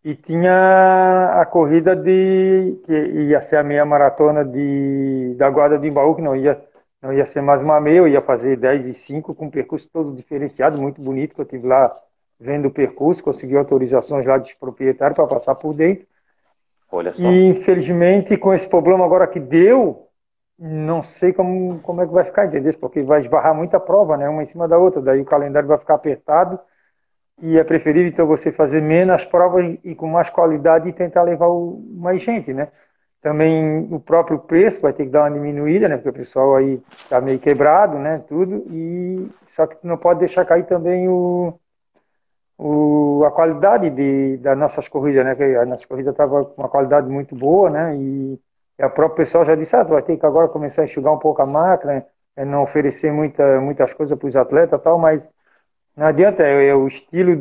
[0.03, 5.87] E tinha a corrida de que ia ser a meia maratona de da guarda de
[5.87, 6.59] Embaú, que não ia
[7.01, 9.87] não ia ser mais uma meia, eu ia fazer 10 e 5 com um percurso
[9.93, 11.95] todo diferenciado, muito bonito, que eu tive lá
[12.39, 16.07] vendo o percurso, consegui autorizações lá dos proprietários para passar por dentro.
[16.91, 17.21] Olha só.
[17.21, 20.06] E infelizmente com esse problema agora que deu,
[20.59, 22.73] não sei como, como é que vai ficar, entendeu?
[22.79, 24.27] Porque vai esbarrar muita prova, né?
[24.27, 26.59] Uma em cima da outra, daí o calendário vai ficar apertado
[27.41, 31.47] e é preferível então você fazer menos provas e com mais qualidade e tentar levar
[31.47, 32.69] o, mais gente, né?
[33.21, 35.97] Também o próprio preço vai ter que dar uma diminuída, né?
[35.97, 38.23] Porque o pessoal aí está meio quebrado, né?
[38.27, 41.59] Tudo e só que não pode deixar cair também o,
[42.57, 45.35] o a qualidade de, das nossas corridas, né?
[45.35, 47.95] Que a nossa corrida estava com uma qualidade muito boa, né?
[47.95, 48.39] E
[48.77, 51.19] e a própria pessoal já disse, ah, vai ter que agora começar a enxugar um
[51.19, 52.05] pouco a máquina,
[52.35, 55.27] é não oferecer muita, muitas coisas para os atletas tal, mas
[55.95, 57.35] não adianta, é, é o estilo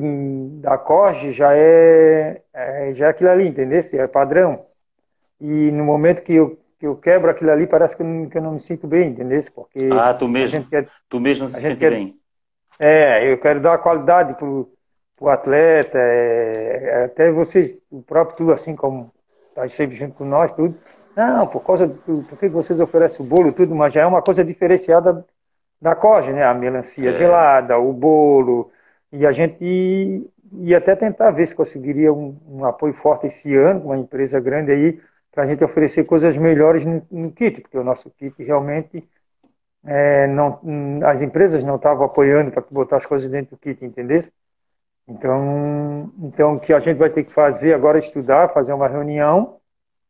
[0.61, 3.83] da Corge já é, é, já é aquilo ali, entendeu?
[3.93, 4.65] É padrão.
[5.39, 8.39] E no momento que eu, que eu quebro aquilo ali, parece que eu, não, que
[8.39, 9.41] eu não me sinto bem, entendeu?
[9.55, 12.17] Porque ah, tu mesmo, quer, tu mesmo se sente quer, bem.
[12.79, 18.53] É, eu quero dar qualidade para o atleta, é, é, até vocês, o próprio tu,
[18.53, 19.13] assim como
[19.51, 20.79] está sempre junto com nós, tudo,
[21.17, 24.21] não, por causa do, por que vocês oferecem o bolo tudo, mas já é uma
[24.21, 25.25] coisa diferenciada
[25.81, 26.45] da Coge, né?
[26.45, 27.15] A melancia é.
[27.15, 28.71] gelada, o bolo,
[29.11, 33.87] e a gente ia até tentar ver se conseguiria um, um apoio forte esse ano,
[33.87, 35.01] uma empresa grande aí,
[35.33, 39.09] para a gente oferecer coisas melhores no, no, kit, porque o nosso kit realmente
[39.85, 40.61] é, não,
[41.07, 44.21] as empresas não estavam apoiando para botar as coisas dentro do kit, entendeu?
[45.09, 48.89] Então, então o que a gente vai ter que fazer agora é estudar, fazer uma
[48.89, 49.59] reunião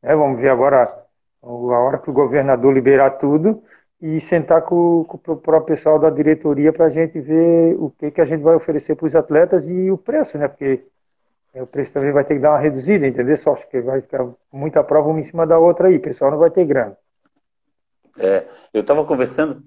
[0.03, 1.07] é, vamos ver agora
[1.43, 3.63] a hora que o governador liberar tudo
[4.01, 8.11] e sentar com, com o próprio pessoal da diretoria para a gente ver o que,
[8.11, 10.49] que a gente vai oferecer para os atletas e o preço, né?
[10.49, 10.85] Porque
[11.55, 13.37] é, o preço também vai ter que dar uma reduzida, entendeu?
[13.37, 16.39] Só que vai ficar muita prova uma em cima da outra aí, o pessoal não
[16.39, 16.97] vai ter grana.
[18.19, 19.63] É, eu estava conversando,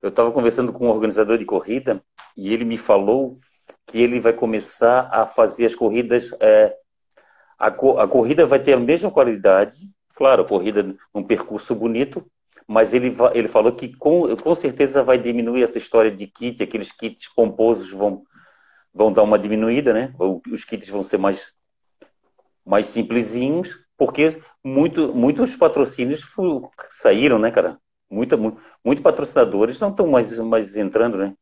[0.00, 2.02] eu estava conversando com um organizador de corrida
[2.36, 3.38] e ele me falou
[3.86, 6.74] que ele vai começar a fazer as corridas é,
[7.64, 12.24] a, a corrida vai ter a mesma qualidade, claro, a corrida num percurso bonito,
[12.66, 16.92] mas ele, ele falou que com, com certeza vai diminuir essa história de kit, aqueles
[16.92, 18.22] kits pomposos vão,
[18.92, 20.14] vão dar uma diminuída, né?
[20.50, 21.52] Os kits vão ser mais,
[22.64, 26.26] mais simplesinhos, porque muito, muitos patrocínios
[26.90, 27.78] saíram, né, cara?
[28.10, 31.34] Muita, muito, muito patrocinadores não estão mais, mais entrando, né?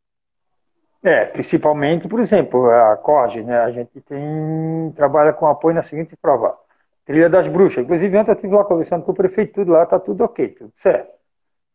[1.02, 3.58] É, principalmente, por exemplo, a CORGE, né?
[3.60, 6.56] A gente tem trabalha com apoio na seguinte prova.
[7.04, 7.84] Trilha das Bruxas.
[7.84, 10.70] Inclusive, ontem eu estive lá conversando com o prefeito, tudo lá, tá tudo ok, tudo
[10.74, 11.10] certo.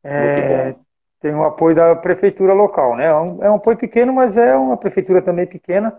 [0.04, 0.74] É,
[1.20, 3.06] tem o apoio da prefeitura local, né?
[3.08, 5.98] É um, é um apoio pequeno, mas é uma prefeitura também pequena.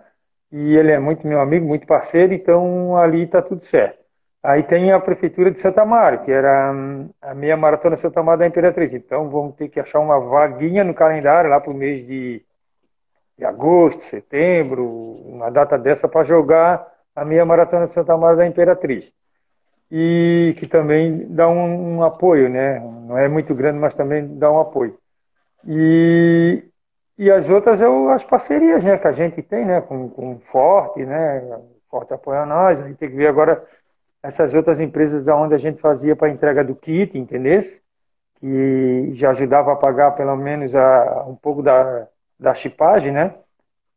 [0.51, 3.99] E ele é muito meu amigo, muito parceiro, então ali tá tudo certo.
[4.43, 6.73] Aí tem a prefeitura de Santa Maria, que era
[7.21, 8.95] a meia maratona Santa Maria da Imperatriz.
[8.95, 12.43] Então vamos ter que achar uma vaguinha no calendário lá para o mês de
[13.39, 18.47] de agosto, setembro, uma data dessa para jogar a minha maratona de Santa Maria da
[18.47, 19.13] Imperatriz.
[19.91, 22.81] E que também dá um, um, apoio, né?
[22.81, 24.99] Não é muito grande, mas também dá um apoio.
[25.67, 26.63] E,
[27.17, 29.81] e as outras são as parcerias né, que a gente tem, né?
[29.81, 31.43] Com, com Forte, né?
[31.89, 32.81] Forte apoia nós.
[32.81, 33.65] A gente tem que ver agora
[34.23, 37.61] essas outras empresas da onde a gente fazia para entrega do kit, entendeu?
[38.41, 42.07] Que já ajudava a pagar pelo menos a, um pouco da,
[42.39, 43.35] da chipagem, né?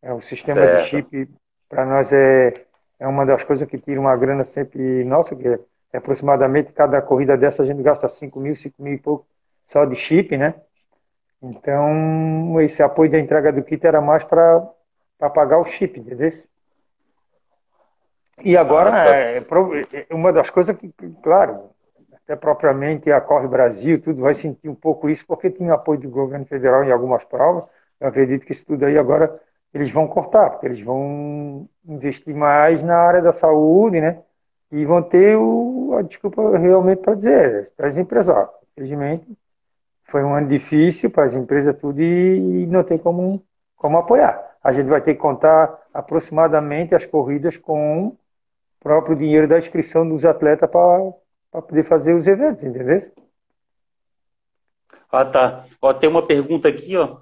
[0.01, 0.83] É, o sistema certo.
[0.83, 1.29] de chip,
[1.69, 2.53] para nós, é,
[2.99, 5.59] é uma das coisas que tira uma grana sempre nossa, que é,
[5.93, 9.27] é aproximadamente cada corrida dessa a gente gasta 5 mil, 5 mil e pouco
[9.67, 10.55] só de chip, né?
[11.41, 14.59] Então, esse apoio da entrega do kit era mais para
[15.33, 16.29] pagar o chip, entendeu?
[18.43, 19.15] E agora, ah, tá...
[19.17, 19.37] é,
[20.09, 21.69] é, uma das coisas que, claro,
[22.13, 26.09] até propriamente a Corre Brasil, tudo vai sentir um pouco isso, porque tinha apoio do
[26.09, 27.63] governo federal em algumas provas,
[28.01, 29.39] eu acredito que isso tudo aí agora
[29.73, 34.21] eles vão cortar, porque eles vão investir mais na área da saúde, né?
[34.71, 38.33] e vão ter o, a desculpa realmente para dizer, as empresas,
[38.71, 39.27] infelizmente,
[40.05, 43.43] foi um ano difícil para as empresas tudo e, e não tem como,
[43.75, 44.57] como apoiar.
[44.63, 48.17] A gente vai ter que contar aproximadamente as corridas com o
[48.79, 53.01] próprio dinheiro da inscrição dos atletas para poder fazer os eventos, entendeu?
[55.11, 55.65] Ah, tá.
[55.81, 57.17] Ó, tem uma pergunta aqui, ó,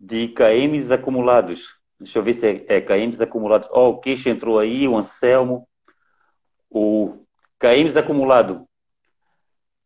[0.00, 1.78] de KMs acumulados.
[2.00, 3.68] Deixa eu ver se é, é KMs acumulados.
[3.70, 5.68] Ó, o Queixo entrou aí, o Anselmo.
[6.70, 7.18] O
[7.58, 8.66] KMs acumulado.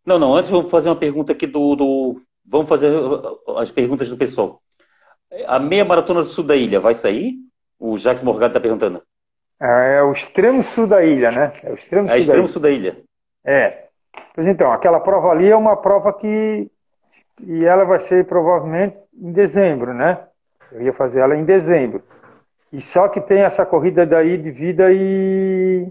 [0.07, 2.23] Não, não, antes vamos fazer uma pergunta aqui do, do...
[2.45, 2.93] Vamos fazer
[3.57, 4.62] as perguntas do pessoal.
[5.47, 7.35] A meia maratona do sul da ilha vai sair?
[7.79, 9.03] O Jacques Morgado está perguntando.
[9.61, 11.53] É, é, o extremo sul da ilha, né?
[11.62, 13.03] É o extremo, é sul, extremo da sul da ilha.
[13.45, 13.89] É.
[14.35, 16.71] Pois então, aquela prova ali é uma prova que.
[17.41, 20.27] E ela vai ser provavelmente em dezembro, né?
[20.73, 22.03] Eu ia fazer ela em dezembro.
[22.73, 25.87] E só que tem essa corrida daí de vida e,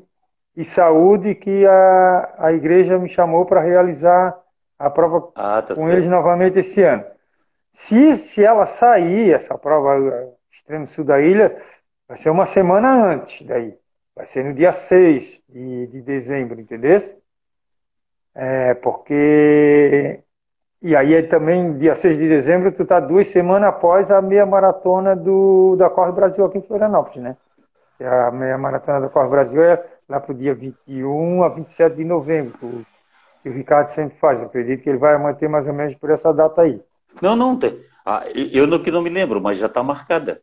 [0.56, 4.38] e saúde que a, a igreja me chamou para realizar
[4.78, 5.94] a prova ah, tá com certo.
[5.94, 7.06] eles novamente esse ano.
[7.72, 11.62] Se, se ela sair, essa prova extremo sul da ilha,
[12.08, 13.78] vai ser uma semana antes daí.
[14.16, 17.00] Vai ser no dia 6 de, de dezembro, entendeu?
[18.36, 20.23] É, porque.
[20.84, 25.16] E aí também, dia 6 de dezembro, tu tá duas semanas após a meia maratona
[25.16, 27.38] do, da Corre Brasil aqui em Florianópolis, né?
[28.02, 32.58] A meia maratona da Corre Brasil é lá pro dia 21 a 27 de novembro,
[32.60, 32.86] que o,
[33.42, 34.42] que o Ricardo sempre faz.
[34.42, 36.82] Eu acredito que ele vai manter mais ou menos por essa data aí.
[37.22, 37.80] Não, não tem.
[38.06, 40.42] Ah, eu não que não me lembro, mas já está marcada.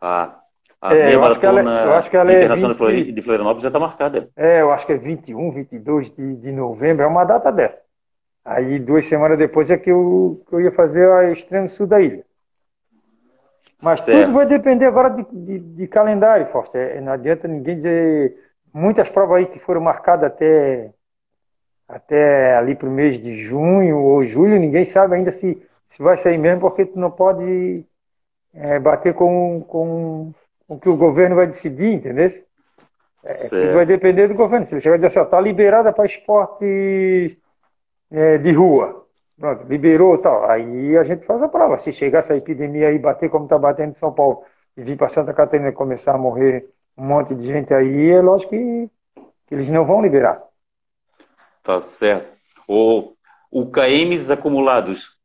[0.00, 0.40] A,
[0.82, 3.68] a é, meia maratona ela, eu acho que ela internacional é 20, de Florianópolis já
[3.68, 4.28] está marcada.
[4.36, 7.80] É, eu acho que é 21, 22 de, de novembro, é uma data dessa.
[8.48, 12.00] Aí duas semanas depois é que eu, que eu ia fazer a extremo sul da
[12.00, 12.24] ilha.
[13.82, 14.26] Mas certo.
[14.26, 16.96] tudo vai depender agora de, de, de calendário, Forster.
[16.96, 18.48] É, não adianta ninguém dizer.
[18.72, 20.90] Muitas provas aí que foram marcadas até,
[21.88, 26.16] até ali para o mês de junho ou julho, ninguém sabe ainda se se vai
[26.16, 27.84] sair mesmo, porque tu não pode
[28.54, 30.32] é, bater com, com,
[30.66, 32.28] com o que o governo vai decidir, entendeu?
[33.24, 34.66] É, vai depender do governo.
[34.66, 37.38] Se ele chegar e dizer assim, está liberada para esporte
[38.10, 39.06] é, de rua.
[39.38, 40.50] Pronto, liberou tal.
[40.50, 41.78] Aí a gente faz a prova.
[41.78, 44.42] Se chegar essa epidemia aí bater como está batendo em São Paulo
[44.76, 48.50] e vir para Santa Catarina começar a morrer um monte de gente aí, é lógico
[48.50, 48.90] que,
[49.46, 50.42] que eles não vão liberar.
[51.62, 52.36] Tá certo.
[52.66, 53.12] O,
[53.50, 55.16] o KMs acumulados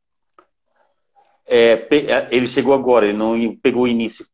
[1.46, 4.26] é, é, ele chegou agora, ele não pegou o início.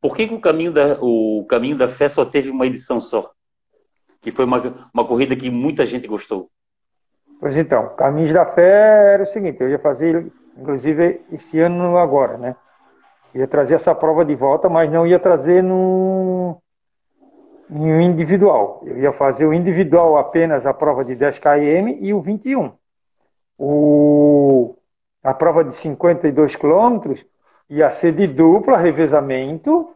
[0.00, 3.30] Por que, que, o, caminho da, o Caminho da Fé só teve uma edição só?
[4.20, 6.50] Que foi uma, uma corrida que muita gente gostou.
[7.40, 12.38] Pois então, Caminhos da Fé era o seguinte, eu ia fazer, inclusive, esse ano agora,
[12.38, 12.56] né?
[13.34, 16.60] Ia trazer essa prova de volta, mas não ia trazer no,
[17.68, 18.82] no individual.
[18.86, 22.72] Eu ia fazer o individual apenas a prova de 10 km e o 21.
[23.58, 24.76] O,
[25.22, 27.26] a prova de 52 quilômetros
[27.68, 29.90] ia ser de dupla revezamento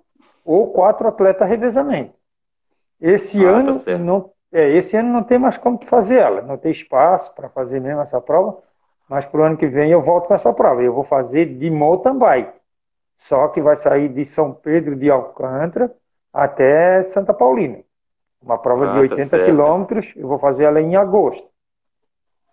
[0.45, 2.12] ou quatro atletas revezamento.
[3.01, 6.42] Esse ah, tá ano tá não é, esse ano não tem mais como fazer ela,
[6.42, 8.59] não tem espaço para fazer mesmo essa prova,
[9.09, 10.82] mas para o ano que vem eu volto com essa prova.
[10.82, 12.59] Eu vou fazer de mountain bike,
[13.18, 15.92] só que vai sair de São Pedro de Alcântara
[16.32, 17.78] até Santa Paulina.
[18.42, 21.48] Uma prova ah, de 80 tá quilômetros, eu vou fazer ela em agosto.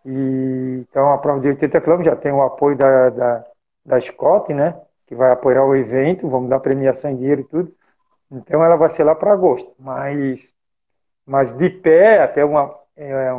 [0.06, 3.46] E, então, a prova de 80 km já tem o apoio da, da,
[3.86, 4.80] da Scott, né?
[5.06, 7.74] Que vai apoiar o evento, vamos dar premiação em dinheiro e tudo.
[8.32, 9.74] Então, ela vai ser lá para agosto.
[9.80, 10.54] Mas,
[11.28, 13.34] mas de pé, até uma, é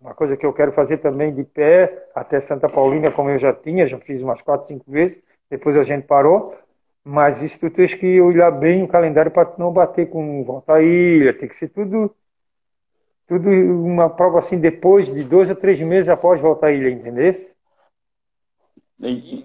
[0.00, 3.52] uma coisa que eu quero fazer também de pé, até Santa Paulina, como eu já
[3.52, 5.22] tinha, já fiz umas quatro, cinco vezes.
[5.50, 6.56] Depois a gente parou.
[7.04, 10.82] Mas isso tu tens que olhar bem o calendário para não bater com volta à
[10.82, 12.12] ilha, tem que ser tudo
[13.28, 17.32] tudo uma prova assim depois de dois ou três meses após voltar à ilha, entendeu?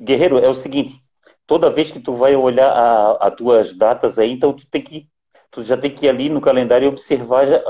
[0.02, 1.02] Guerreiro, é o seguinte,
[1.46, 2.72] toda vez que tu vai olhar
[3.20, 5.08] as tuas datas aí, então tu tem que
[5.52, 7.62] tu já tem que ir ali no calendário e observar já,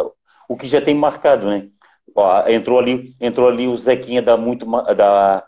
[0.48, 1.68] o que já tem marcado, né?
[2.16, 4.66] Ó, entrou ali, entrou ali o Zequinha da muito
[4.96, 5.46] da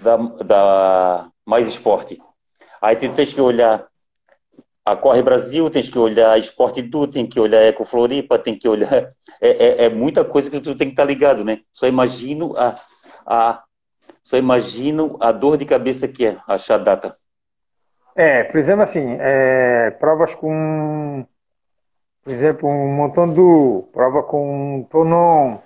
[0.00, 2.20] da, da mais esporte.
[2.80, 3.86] Aí tu tens que olhar
[4.84, 8.68] a Corre Brasil, tem que olhar Esporte Du, tem que olhar Eco Floripa, tem que
[8.68, 9.12] olhar.
[9.40, 11.60] É, é, é, muita coisa que tu tem que estar ligado, né?
[11.72, 12.76] Só imagino a,
[13.26, 13.62] a,
[14.22, 17.16] só imagino a dor de cabeça que é achar data.
[18.14, 21.26] É, por exemplo, assim, é, provas com,
[22.22, 25.58] por exemplo, um montão do, prova com um Tonon,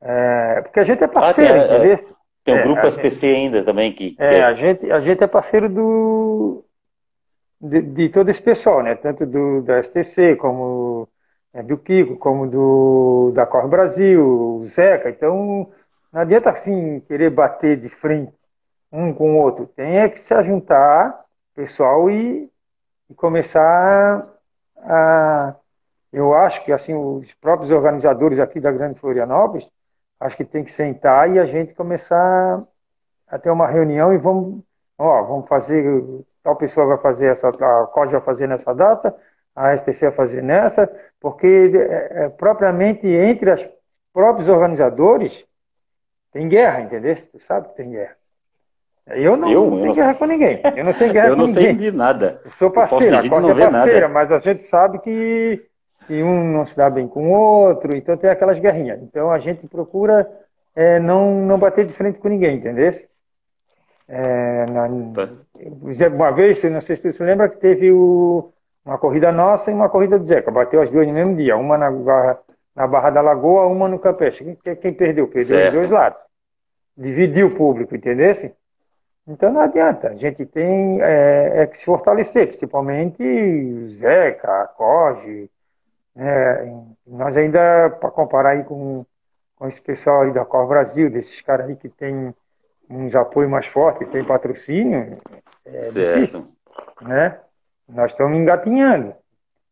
[0.00, 2.04] é, porque a gente é parceiro, ah, tem, é,
[2.44, 4.14] tem um é, grupo STC gente, ainda também que.
[4.18, 6.64] É, a gente, a gente é parceiro do
[7.60, 8.94] de, de, todo esse pessoal, né?
[8.94, 11.08] Tanto do, da STC como
[11.52, 15.08] né, do Kiko, como do da Corre Brasil, o Zeca.
[15.08, 15.70] Então,
[16.12, 18.32] não adianta assim querer bater de frente
[18.92, 19.66] um com o outro.
[19.66, 21.24] Tem é que se ajuntar,
[21.54, 22.50] pessoal, e,
[23.10, 24.26] e começar
[24.78, 25.54] a.
[26.16, 29.70] Eu acho que assim os próprios organizadores aqui da Grande Florianópolis,
[30.18, 32.64] acho que tem que sentar e a gente começar
[33.28, 34.62] a ter uma reunião e vamos,
[34.96, 35.84] ó, vamos fazer,
[36.42, 39.14] tal pessoa vai fazer essa, a COD vai fazer nessa data,
[39.54, 40.90] a STC vai fazer nessa,
[41.20, 43.68] porque é, é, propriamente entre os
[44.10, 45.44] próprios organizadores
[46.32, 47.14] tem guerra, entendeu?
[47.14, 48.16] Você sabe que tem guerra.
[49.08, 50.62] Eu não, eu, não tenho guerra com ninguém.
[50.74, 51.62] Eu não tenho guerra eu com ninguém.
[51.62, 52.40] Eu não sei de nada.
[52.42, 55.68] Eu sou parceiro, a Costa é parceira, mas a gente sabe que,
[56.06, 59.02] que um não se dá bem com o outro, então tem aquelas guerrinhas.
[59.02, 60.28] Então a gente procura
[60.74, 62.90] é, não, não bater de frente com ninguém, entendeu?
[64.08, 65.32] É, na, tá.
[66.08, 68.52] Uma vez, não sei se você se lembra, que teve o,
[68.84, 70.50] uma corrida nossa e uma corrida do Zeca.
[70.50, 72.38] Bateu as duas no mesmo dia, uma na Barra,
[72.74, 74.56] na barra da Lagoa, uma no Campestre.
[74.62, 75.26] Quem, quem perdeu?
[75.26, 75.72] Perdeu certo.
[75.72, 76.20] os dois lados.
[76.96, 78.32] Dividiu o público, entendeu?
[79.26, 83.24] Então não adianta, a gente tem é, é que se fortalecer, principalmente
[83.98, 85.50] Zeca, Corge,
[86.16, 86.84] né?
[87.06, 89.04] nós ainda, para comparar aí com,
[89.54, 92.34] com esse pessoal aí da Cor Brasil, desses caras aí que tem
[92.88, 95.18] uns apoio mais forte, tem patrocínio,
[95.64, 96.14] é certo.
[96.14, 96.48] difícil,
[97.02, 97.38] né?
[97.88, 99.14] Nós estamos engatinhando.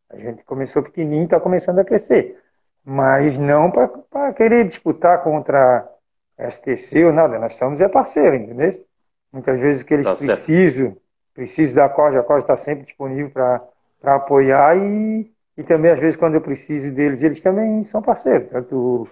[0.09, 2.39] A gente começou pequenininho, está começando a crescer.
[2.83, 5.89] Mas não para querer disputar contra
[6.37, 7.39] STC ou nada.
[7.39, 8.85] Nós somos é parceiro, entendeu?
[9.31, 10.95] Muitas vezes que eles tá precisam,
[11.33, 16.17] precisam da Corja, a Corja está sempre disponível para apoiar e, e também às vezes
[16.17, 19.07] quando eu preciso deles, eles também são parceiros, tanto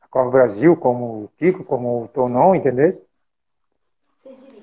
[0.00, 3.04] a Corja Brasil como o Kiko, como o Tonon, entendeu?
[4.18, 4.58] 6 20.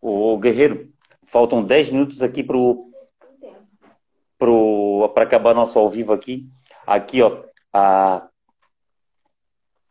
[0.00, 0.88] O Guerreiro,
[1.24, 2.56] faltam 10 minutos aqui para
[5.14, 6.48] para acabar nosso ao vivo aqui.
[6.86, 8.26] Aqui, ó, a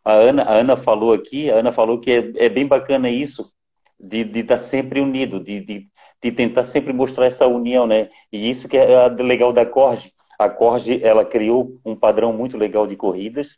[0.03, 3.53] a Ana, a Ana falou aqui, a Ana falou que é, é bem bacana isso,
[3.99, 5.88] de estar tá sempre unido, de, de,
[6.21, 8.09] de, tentar sempre mostrar essa união, né?
[8.31, 10.13] E isso que é legal da Corge.
[10.37, 13.57] A Corge, ela criou um padrão muito legal de corridas.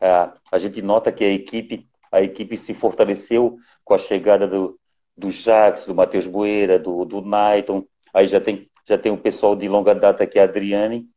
[0.00, 4.78] a gente nota que a equipe, a equipe se fortaleceu com a chegada do,
[5.16, 7.84] do Jax, do Matheus Boeira, do, do Naiton.
[8.12, 11.08] Aí já tem, já tem o pessoal de longa data que é a Adriane.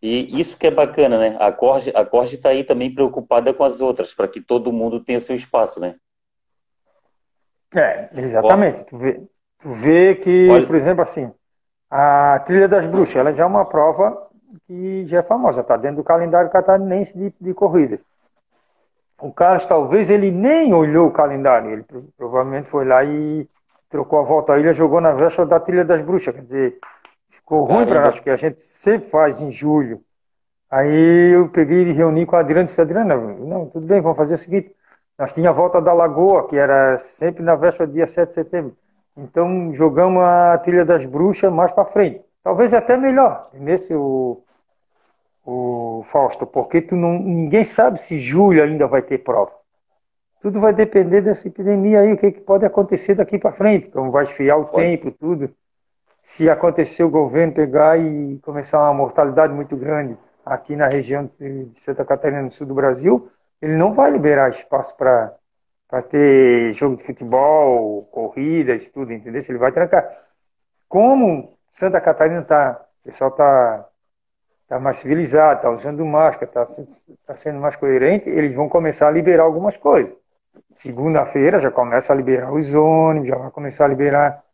[0.00, 1.36] E isso que é bacana, né?
[1.40, 5.00] A Corge a Corge está aí também preocupada com as outras, para que todo mundo
[5.00, 5.96] tenha seu espaço, né?
[7.74, 8.84] É, exatamente.
[8.84, 9.20] Tu vê,
[9.60, 10.66] tu vê que, Olha...
[10.66, 11.32] por exemplo, assim,
[11.90, 14.28] a Trilha das Bruxas, ela já é uma prova
[14.66, 18.00] que já é famosa, está dentro do calendário catarinense de, de corrida.
[19.20, 21.84] O Carlos, talvez, ele nem olhou o calendário, ele
[22.16, 23.48] provavelmente foi lá e
[23.90, 26.78] trocou a volta à ilha, jogou na véspera da Trilha das Bruxas, quer dizer,
[27.48, 30.02] Ficou ruim para nós, porque a gente sempre faz em julho.
[30.70, 34.18] Aí eu peguei e reuni com a Adriana e disse, Adriana, não, tudo bem, vamos
[34.18, 34.76] fazer o seguinte.
[35.18, 38.34] Nós tínhamos a volta da Lagoa, que era sempre na véspera do dia 7 de
[38.34, 38.76] setembro.
[39.18, 42.22] Então jogamos a Trilha das Bruxas mais para frente.
[42.42, 44.42] Talvez até melhor, nesse o,
[45.44, 49.52] o Fausto, porque tu não, ninguém sabe se julho ainda vai ter prova.
[50.40, 54.12] Tudo vai depender dessa epidemia aí, o que, que pode acontecer daqui para frente, como
[54.12, 54.86] vai esfriar o pode.
[54.86, 55.50] tempo, tudo
[56.22, 60.14] se acontecer o governo pegar e começar uma mortalidade muito grande
[60.44, 63.30] aqui na região de Santa Catarina, no sul do Brasil,
[63.62, 65.34] ele não vai liberar espaço para
[66.02, 69.42] ter jogo de futebol, corridas, tudo, entendeu?
[69.48, 70.06] Ele vai trancar.
[70.88, 73.88] Como Santa Catarina está, o pessoal está
[74.68, 76.66] tá mais civilizado, está usando máscara, está
[77.26, 80.14] tá sendo mais coerente, eles vão começar a liberar algumas coisas.
[80.76, 84.44] Segunda-feira já começa a liberar os ônibus, já vai começar a liberar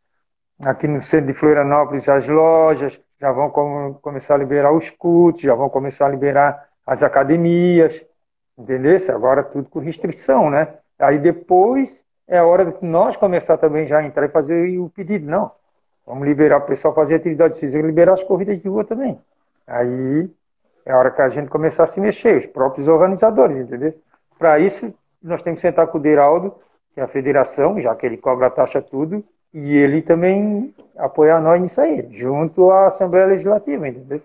[0.65, 5.43] aqui no centro de Florianópolis as lojas, já vão com, começar a liberar os cultos,
[5.43, 8.05] já vão começar a liberar as academias,
[8.57, 8.97] entendeu?
[9.15, 10.79] Agora tudo com restrição, né?
[10.99, 14.89] Aí depois é a hora de nós começar também já a entrar e fazer o
[14.89, 15.51] pedido, não.
[16.07, 19.19] Vamos liberar o pessoal fazer atividade física, liberar as corridas de rua também.
[19.67, 20.31] Aí
[20.85, 23.95] é a hora que a gente começar a se mexer, os próprios organizadores, entendeu?
[24.39, 24.93] Para isso,
[25.23, 26.55] nós temos que sentar com o Deraldo,
[26.93, 31.41] que é a federação, já que ele cobra a taxa tudo, e ele também apoiar
[31.41, 34.21] nós nisso aí, junto à Assembleia Legislativa, entendeu?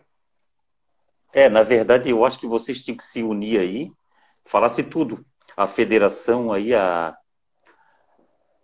[1.31, 3.91] É, na verdade, eu acho que vocês tinham que se unir aí,
[4.43, 5.23] falasse tudo.
[5.59, 7.13] A federação aí, a...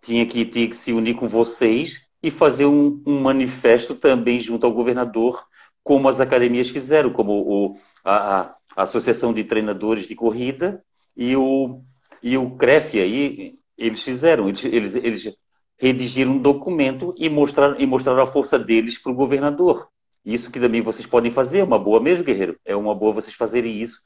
[0.00, 4.64] tinha, que, tinha que se unir com vocês e fazer um, um manifesto também junto
[4.64, 5.44] ao governador,
[5.84, 10.82] como as academias fizeram, como o, a, a Associação de Treinadores de Corrida
[11.14, 11.82] e o,
[12.22, 15.36] e o CREF aí, eles fizeram, eles, eles, eles
[15.78, 19.86] redigir um documento e mostrar, e mostrar a força deles para o governador.
[20.24, 22.58] Isso que também vocês podem fazer, é uma boa mesmo, guerreiro.
[22.64, 24.00] É uma boa vocês fazerem isso,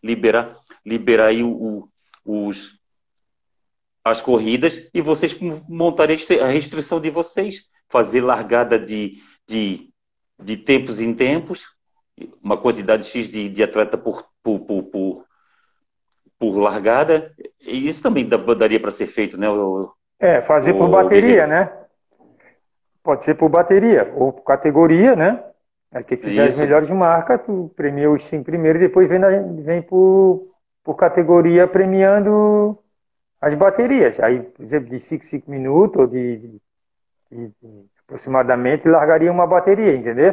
[0.00, 1.88] liberar, liberar aí o, o,
[2.26, 2.78] os,
[4.04, 9.90] as corridas e vocês montarem a restrição de vocês, fazer largada de, de,
[10.38, 11.74] de tempos em tempos,
[12.42, 15.24] uma quantidade X de, de atleta por, por, por, por,
[16.38, 17.32] por largada.
[17.60, 19.48] E isso também daria para ser feito, né?
[19.48, 21.72] O, é, fazer o, por bateria, né?
[23.02, 25.42] Pode ser por bateria ou por categoria, né?
[25.92, 29.28] É que fizer as melhores marcas, tu premia os cinco primeiros e depois vem, na,
[29.30, 30.55] vem por,
[30.86, 32.78] por categoria premiando
[33.40, 34.20] as baterias.
[34.20, 36.60] Aí, por exemplo, de 5, 5 minutos ou de, de,
[37.28, 37.52] de,
[38.04, 40.30] aproximadamente largaria uma bateria, entendeu?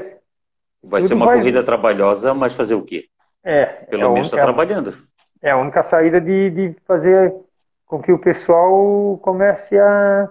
[0.84, 1.39] Vai Tudo ser uma vai...
[1.39, 3.08] corrida trabalhosa, mas fazer o quê?
[3.43, 3.66] É.
[3.66, 4.95] Pelo é menos está trabalhando.
[5.41, 7.34] É a única saída de, de fazer
[7.88, 10.30] com que o pessoal comece a,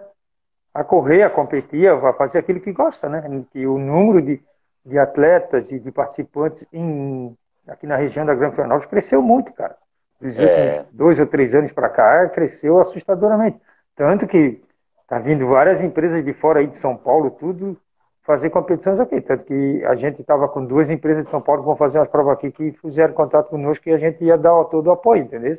[0.72, 3.44] a correr, a competir, a fazer aquilo que gosta, né?
[3.50, 4.40] Que o número de,
[4.86, 9.81] de atletas e de participantes em, aqui na região da Grande Florianópolis cresceu muito, cara.
[10.22, 10.86] Dos é.
[10.92, 13.60] dois ou três anos para cá, cresceu assustadoramente.
[13.96, 14.62] Tanto que
[15.08, 17.76] tá vindo várias empresas de fora aí de São Paulo, tudo
[18.22, 19.20] fazer competições aqui.
[19.20, 22.08] Tanto que a gente estava com duas empresas de São Paulo que vão fazer umas
[22.08, 25.54] provas aqui que fizeram contato conosco e a gente ia dar todo o apoio, entendeu?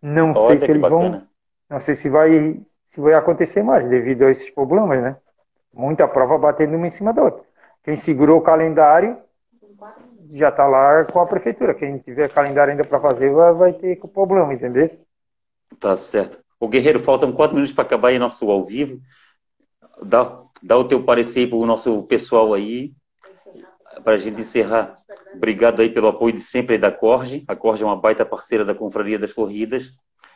[0.00, 1.10] Não Olha sei se eles bacana.
[1.10, 1.22] vão
[1.68, 5.16] não sei se vai, se vai acontecer mais devido a esses problemas, né?
[5.74, 7.42] Muita prova batendo uma em cima da outra.
[7.82, 9.18] Quem segurou o calendário
[10.32, 11.74] já está lá com a prefeitura.
[11.74, 14.88] Quem tiver calendário ainda para fazer vai, vai ter problema, entendeu?
[15.78, 16.38] Tá certo.
[16.60, 19.00] O Guerreiro, faltam quatro minutos para acabar aí nosso ao vivo.
[20.02, 22.92] Dá, dá o teu parecer para o nosso pessoal aí,
[24.02, 24.96] para a gente encerrar.
[25.34, 27.44] Obrigado aí pelo apoio de sempre da Corge.
[27.46, 29.92] A Corge é uma baita parceira da Confraria das Corridas.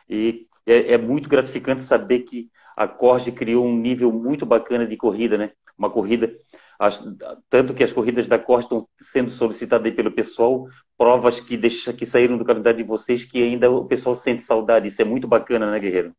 [0.09, 4.97] E é, é muito gratificante saber que a Corge criou um nível muito bacana de
[4.97, 5.51] corrida, né?
[5.77, 6.33] Uma corrida,
[6.79, 7.03] as,
[7.49, 10.65] tanto que as corridas da Corge estão sendo solicitadas pelo pessoal,
[10.97, 14.87] provas que, deixa, que saíram do calendário de vocês que ainda o pessoal sente saudade.
[14.87, 16.13] Isso é muito bacana, né, Guerreiro?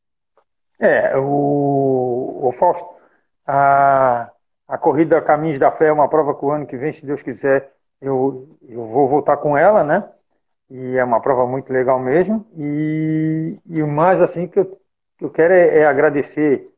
[0.78, 2.88] É, o, o Fausto,
[3.46, 4.30] a,
[4.66, 7.22] a corrida Caminhos da Fé é uma prova que o ano que vem, se Deus
[7.22, 10.08] quiser, eu, eu vou voltar com ela, né?
[10.70, 12.46] e é uma prova muito legal mesmo.
[12.56, 14.80] E, e o mais assim que eu,
[15.18, 16.68] que eu quero é, é, agradecer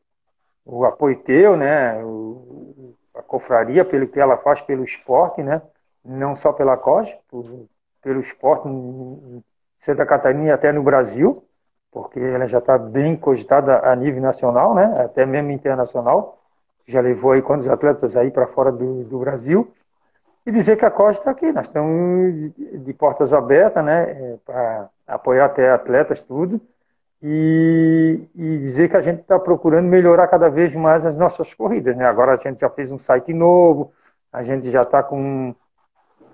[0.65, 2.75] o apoio teu, né, o,
[3.17, 5.61] a confraria pelo que ela faz pelo esporte, né,
[6.03, 7.13] não só pela COS,
[8.01, 9.43] pelo esporte em
[9.79, 11.43] Santa Catarina e até no Brasil,
[11.91, 16.39] porque ela já está bem cogitada a nível nacional, né, até mesmo internacional.
[16.85, 19.73] Já levou aí quantos atletas aí para fora do, do Brasil
[20.45, 21.51] e dizer que a Costa está aqui.
[21.51, 26.61] Nós estamos de portas abertas, né, é, para apoiar até atletas, tudo.
[27.21, 31.95] E, e dizer que a gente está procurando melhorar cada vez mais as nossas corridas.
[31.97, 32.05] Né?
[32.05, 33.91] Agora a gente já fez um site novo,
[34.31, 35.55] a gente já está com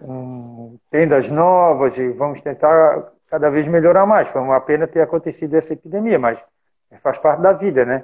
[0.01, 4.27] um, tendas novas e vamos tentar cada vez melhorar mais.
[4.27, 6.37] Foi uma pena ter acontecido essa epidemia, mas
[7.01, 8.03] faz parte da vida, né?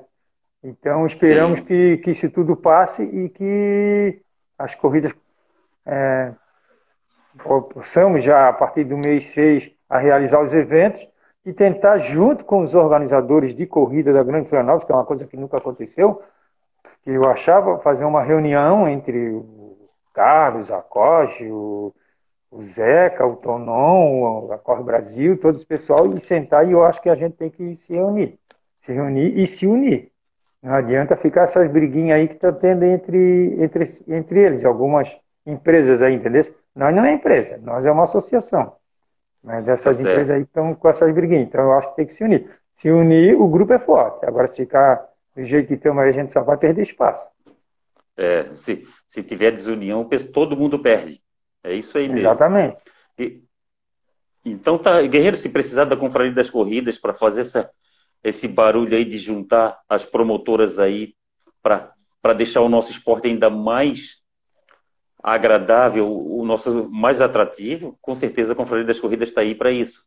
[0.63, 4.21] Então esperamos que, que isso tudo passe e que
[4.57, 5.13] as corridas
[5.85, 6.33] é,
[7.73, 11.07] possamos já, a partir do mês 6, a realizar os eventos
[11.49, 15.25] e tentar, junto com os organizadores de corrida da Grande Florianópolis, que é uma coisa
[15.25, 16.21] que nunca aconteceu,
[17.01, 21.91] que eu achava fazer uma reunião entre o Carlos, a Coge, o,
[22.51, 27.01] o Zeca, o Tonon, a Corre Brasil, todo esse pessoal, e sentar, e eu acho
[27.01, 28.37] que a gente tem que se reunir.
[28.79, 30.11] Se reunir e se unir.
[30.61, 34.63] Não adianta ficar essas briguinhas aí que estão tá tendo entre, entre, entre eles.
[34.63, 36.43] Algumas empresas aí, entendeu?
[36.75, 38.73] Nós não é empresa, nós é uma associação.
[39.43, 41.47] Mas essas tá empresas aí estão com essas briguinhas.
[41.47, 42.49] Então eu acho que tem que se unir.
[42.75, 44.25] Se unir, o grupo é forte.
[44.25, 47.27] Agora, se ficar do jeito que estamos aí, a gente só vai perder espaço.
[48.17, 51.21] É, se, se tiver desunião, todo mundo perde.
[51.63, 52.19] É isso aí mesmo.
[52.19, 52.77] Exatamente.
[53.17, 53.41] E,
[54.43, 57.69] então, tá, Guerreiro, se precisar da Confraria das Corridas para fazer essa,
[58.23, 61.13] esse barulho aí de juntar as promotoras aí
[61.61, 64.21] para deixar o nosso esporte ainda mais
[65.21, 70.03] agradável, o nosso mais atrativo, com certeza a Confraria das Corridas está aí para isso.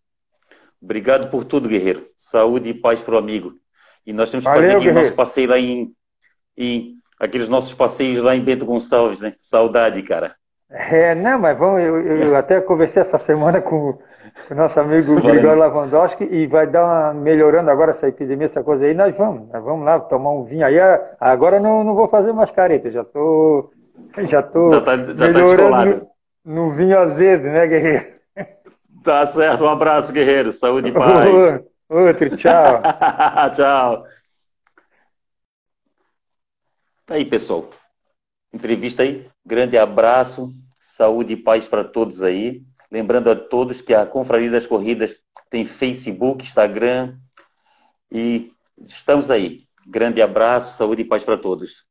[0.80, 2.06] Obrigado por tudo, guerreiro.
[2.16, 3.52] Saúde e paz para o amigo.
[4.04, 5.92] E nós temos que Valeu, fazer aquele nosso passeio lá em,
[6.56, 9.34] em, aqueles nossos passeios lá em Bento Gonçalves, né?
[9.38, 10.34] Saudade, cara.
[10.68, 13.98] É, não, mas vamos, eu, eu até conversei essa semana com,
[14.50, 18.86] o nosso amigo Grigório Lavandowski e vai dar uma melhorando agora essa epidemia, essa coisa
[18.86, 20.78] aí, nós vamos, nós vamos lá tomar um vinho aí.
[21.20, 23.82] Agora não, não vou fazer mais careta, já estou tô
[24.28, 25.84] já tá, já tá melhorando tá
[26.44, 28.12] no, no, vinho azedo, né, guerreiro?
[29.03, 30.53] Tá certo, um abraço, guerreiro.
[30.53, 31.61] Saúde e paz.
[31.88, 32.80] Outro, tchau.
[33.53, 34.07] tchau.
[37.05, 37.68] Tá aí, pessoal.
[38.53, 39.28] Entrevista aí.
[39.44, 40.53] Grande abraço.
[40.78, 42.62] Saúde e paz para todos aí.
[42.92, 45.18] Lembrando a todos que a Confraria das Corridas
[45.50, 47.16] tem Facebook, Instagram
[48.11, 48.53] e
[48.86, 49.64] estamos aí.
[49.86, 51.84] Grande abraço, saúde e paz para todos.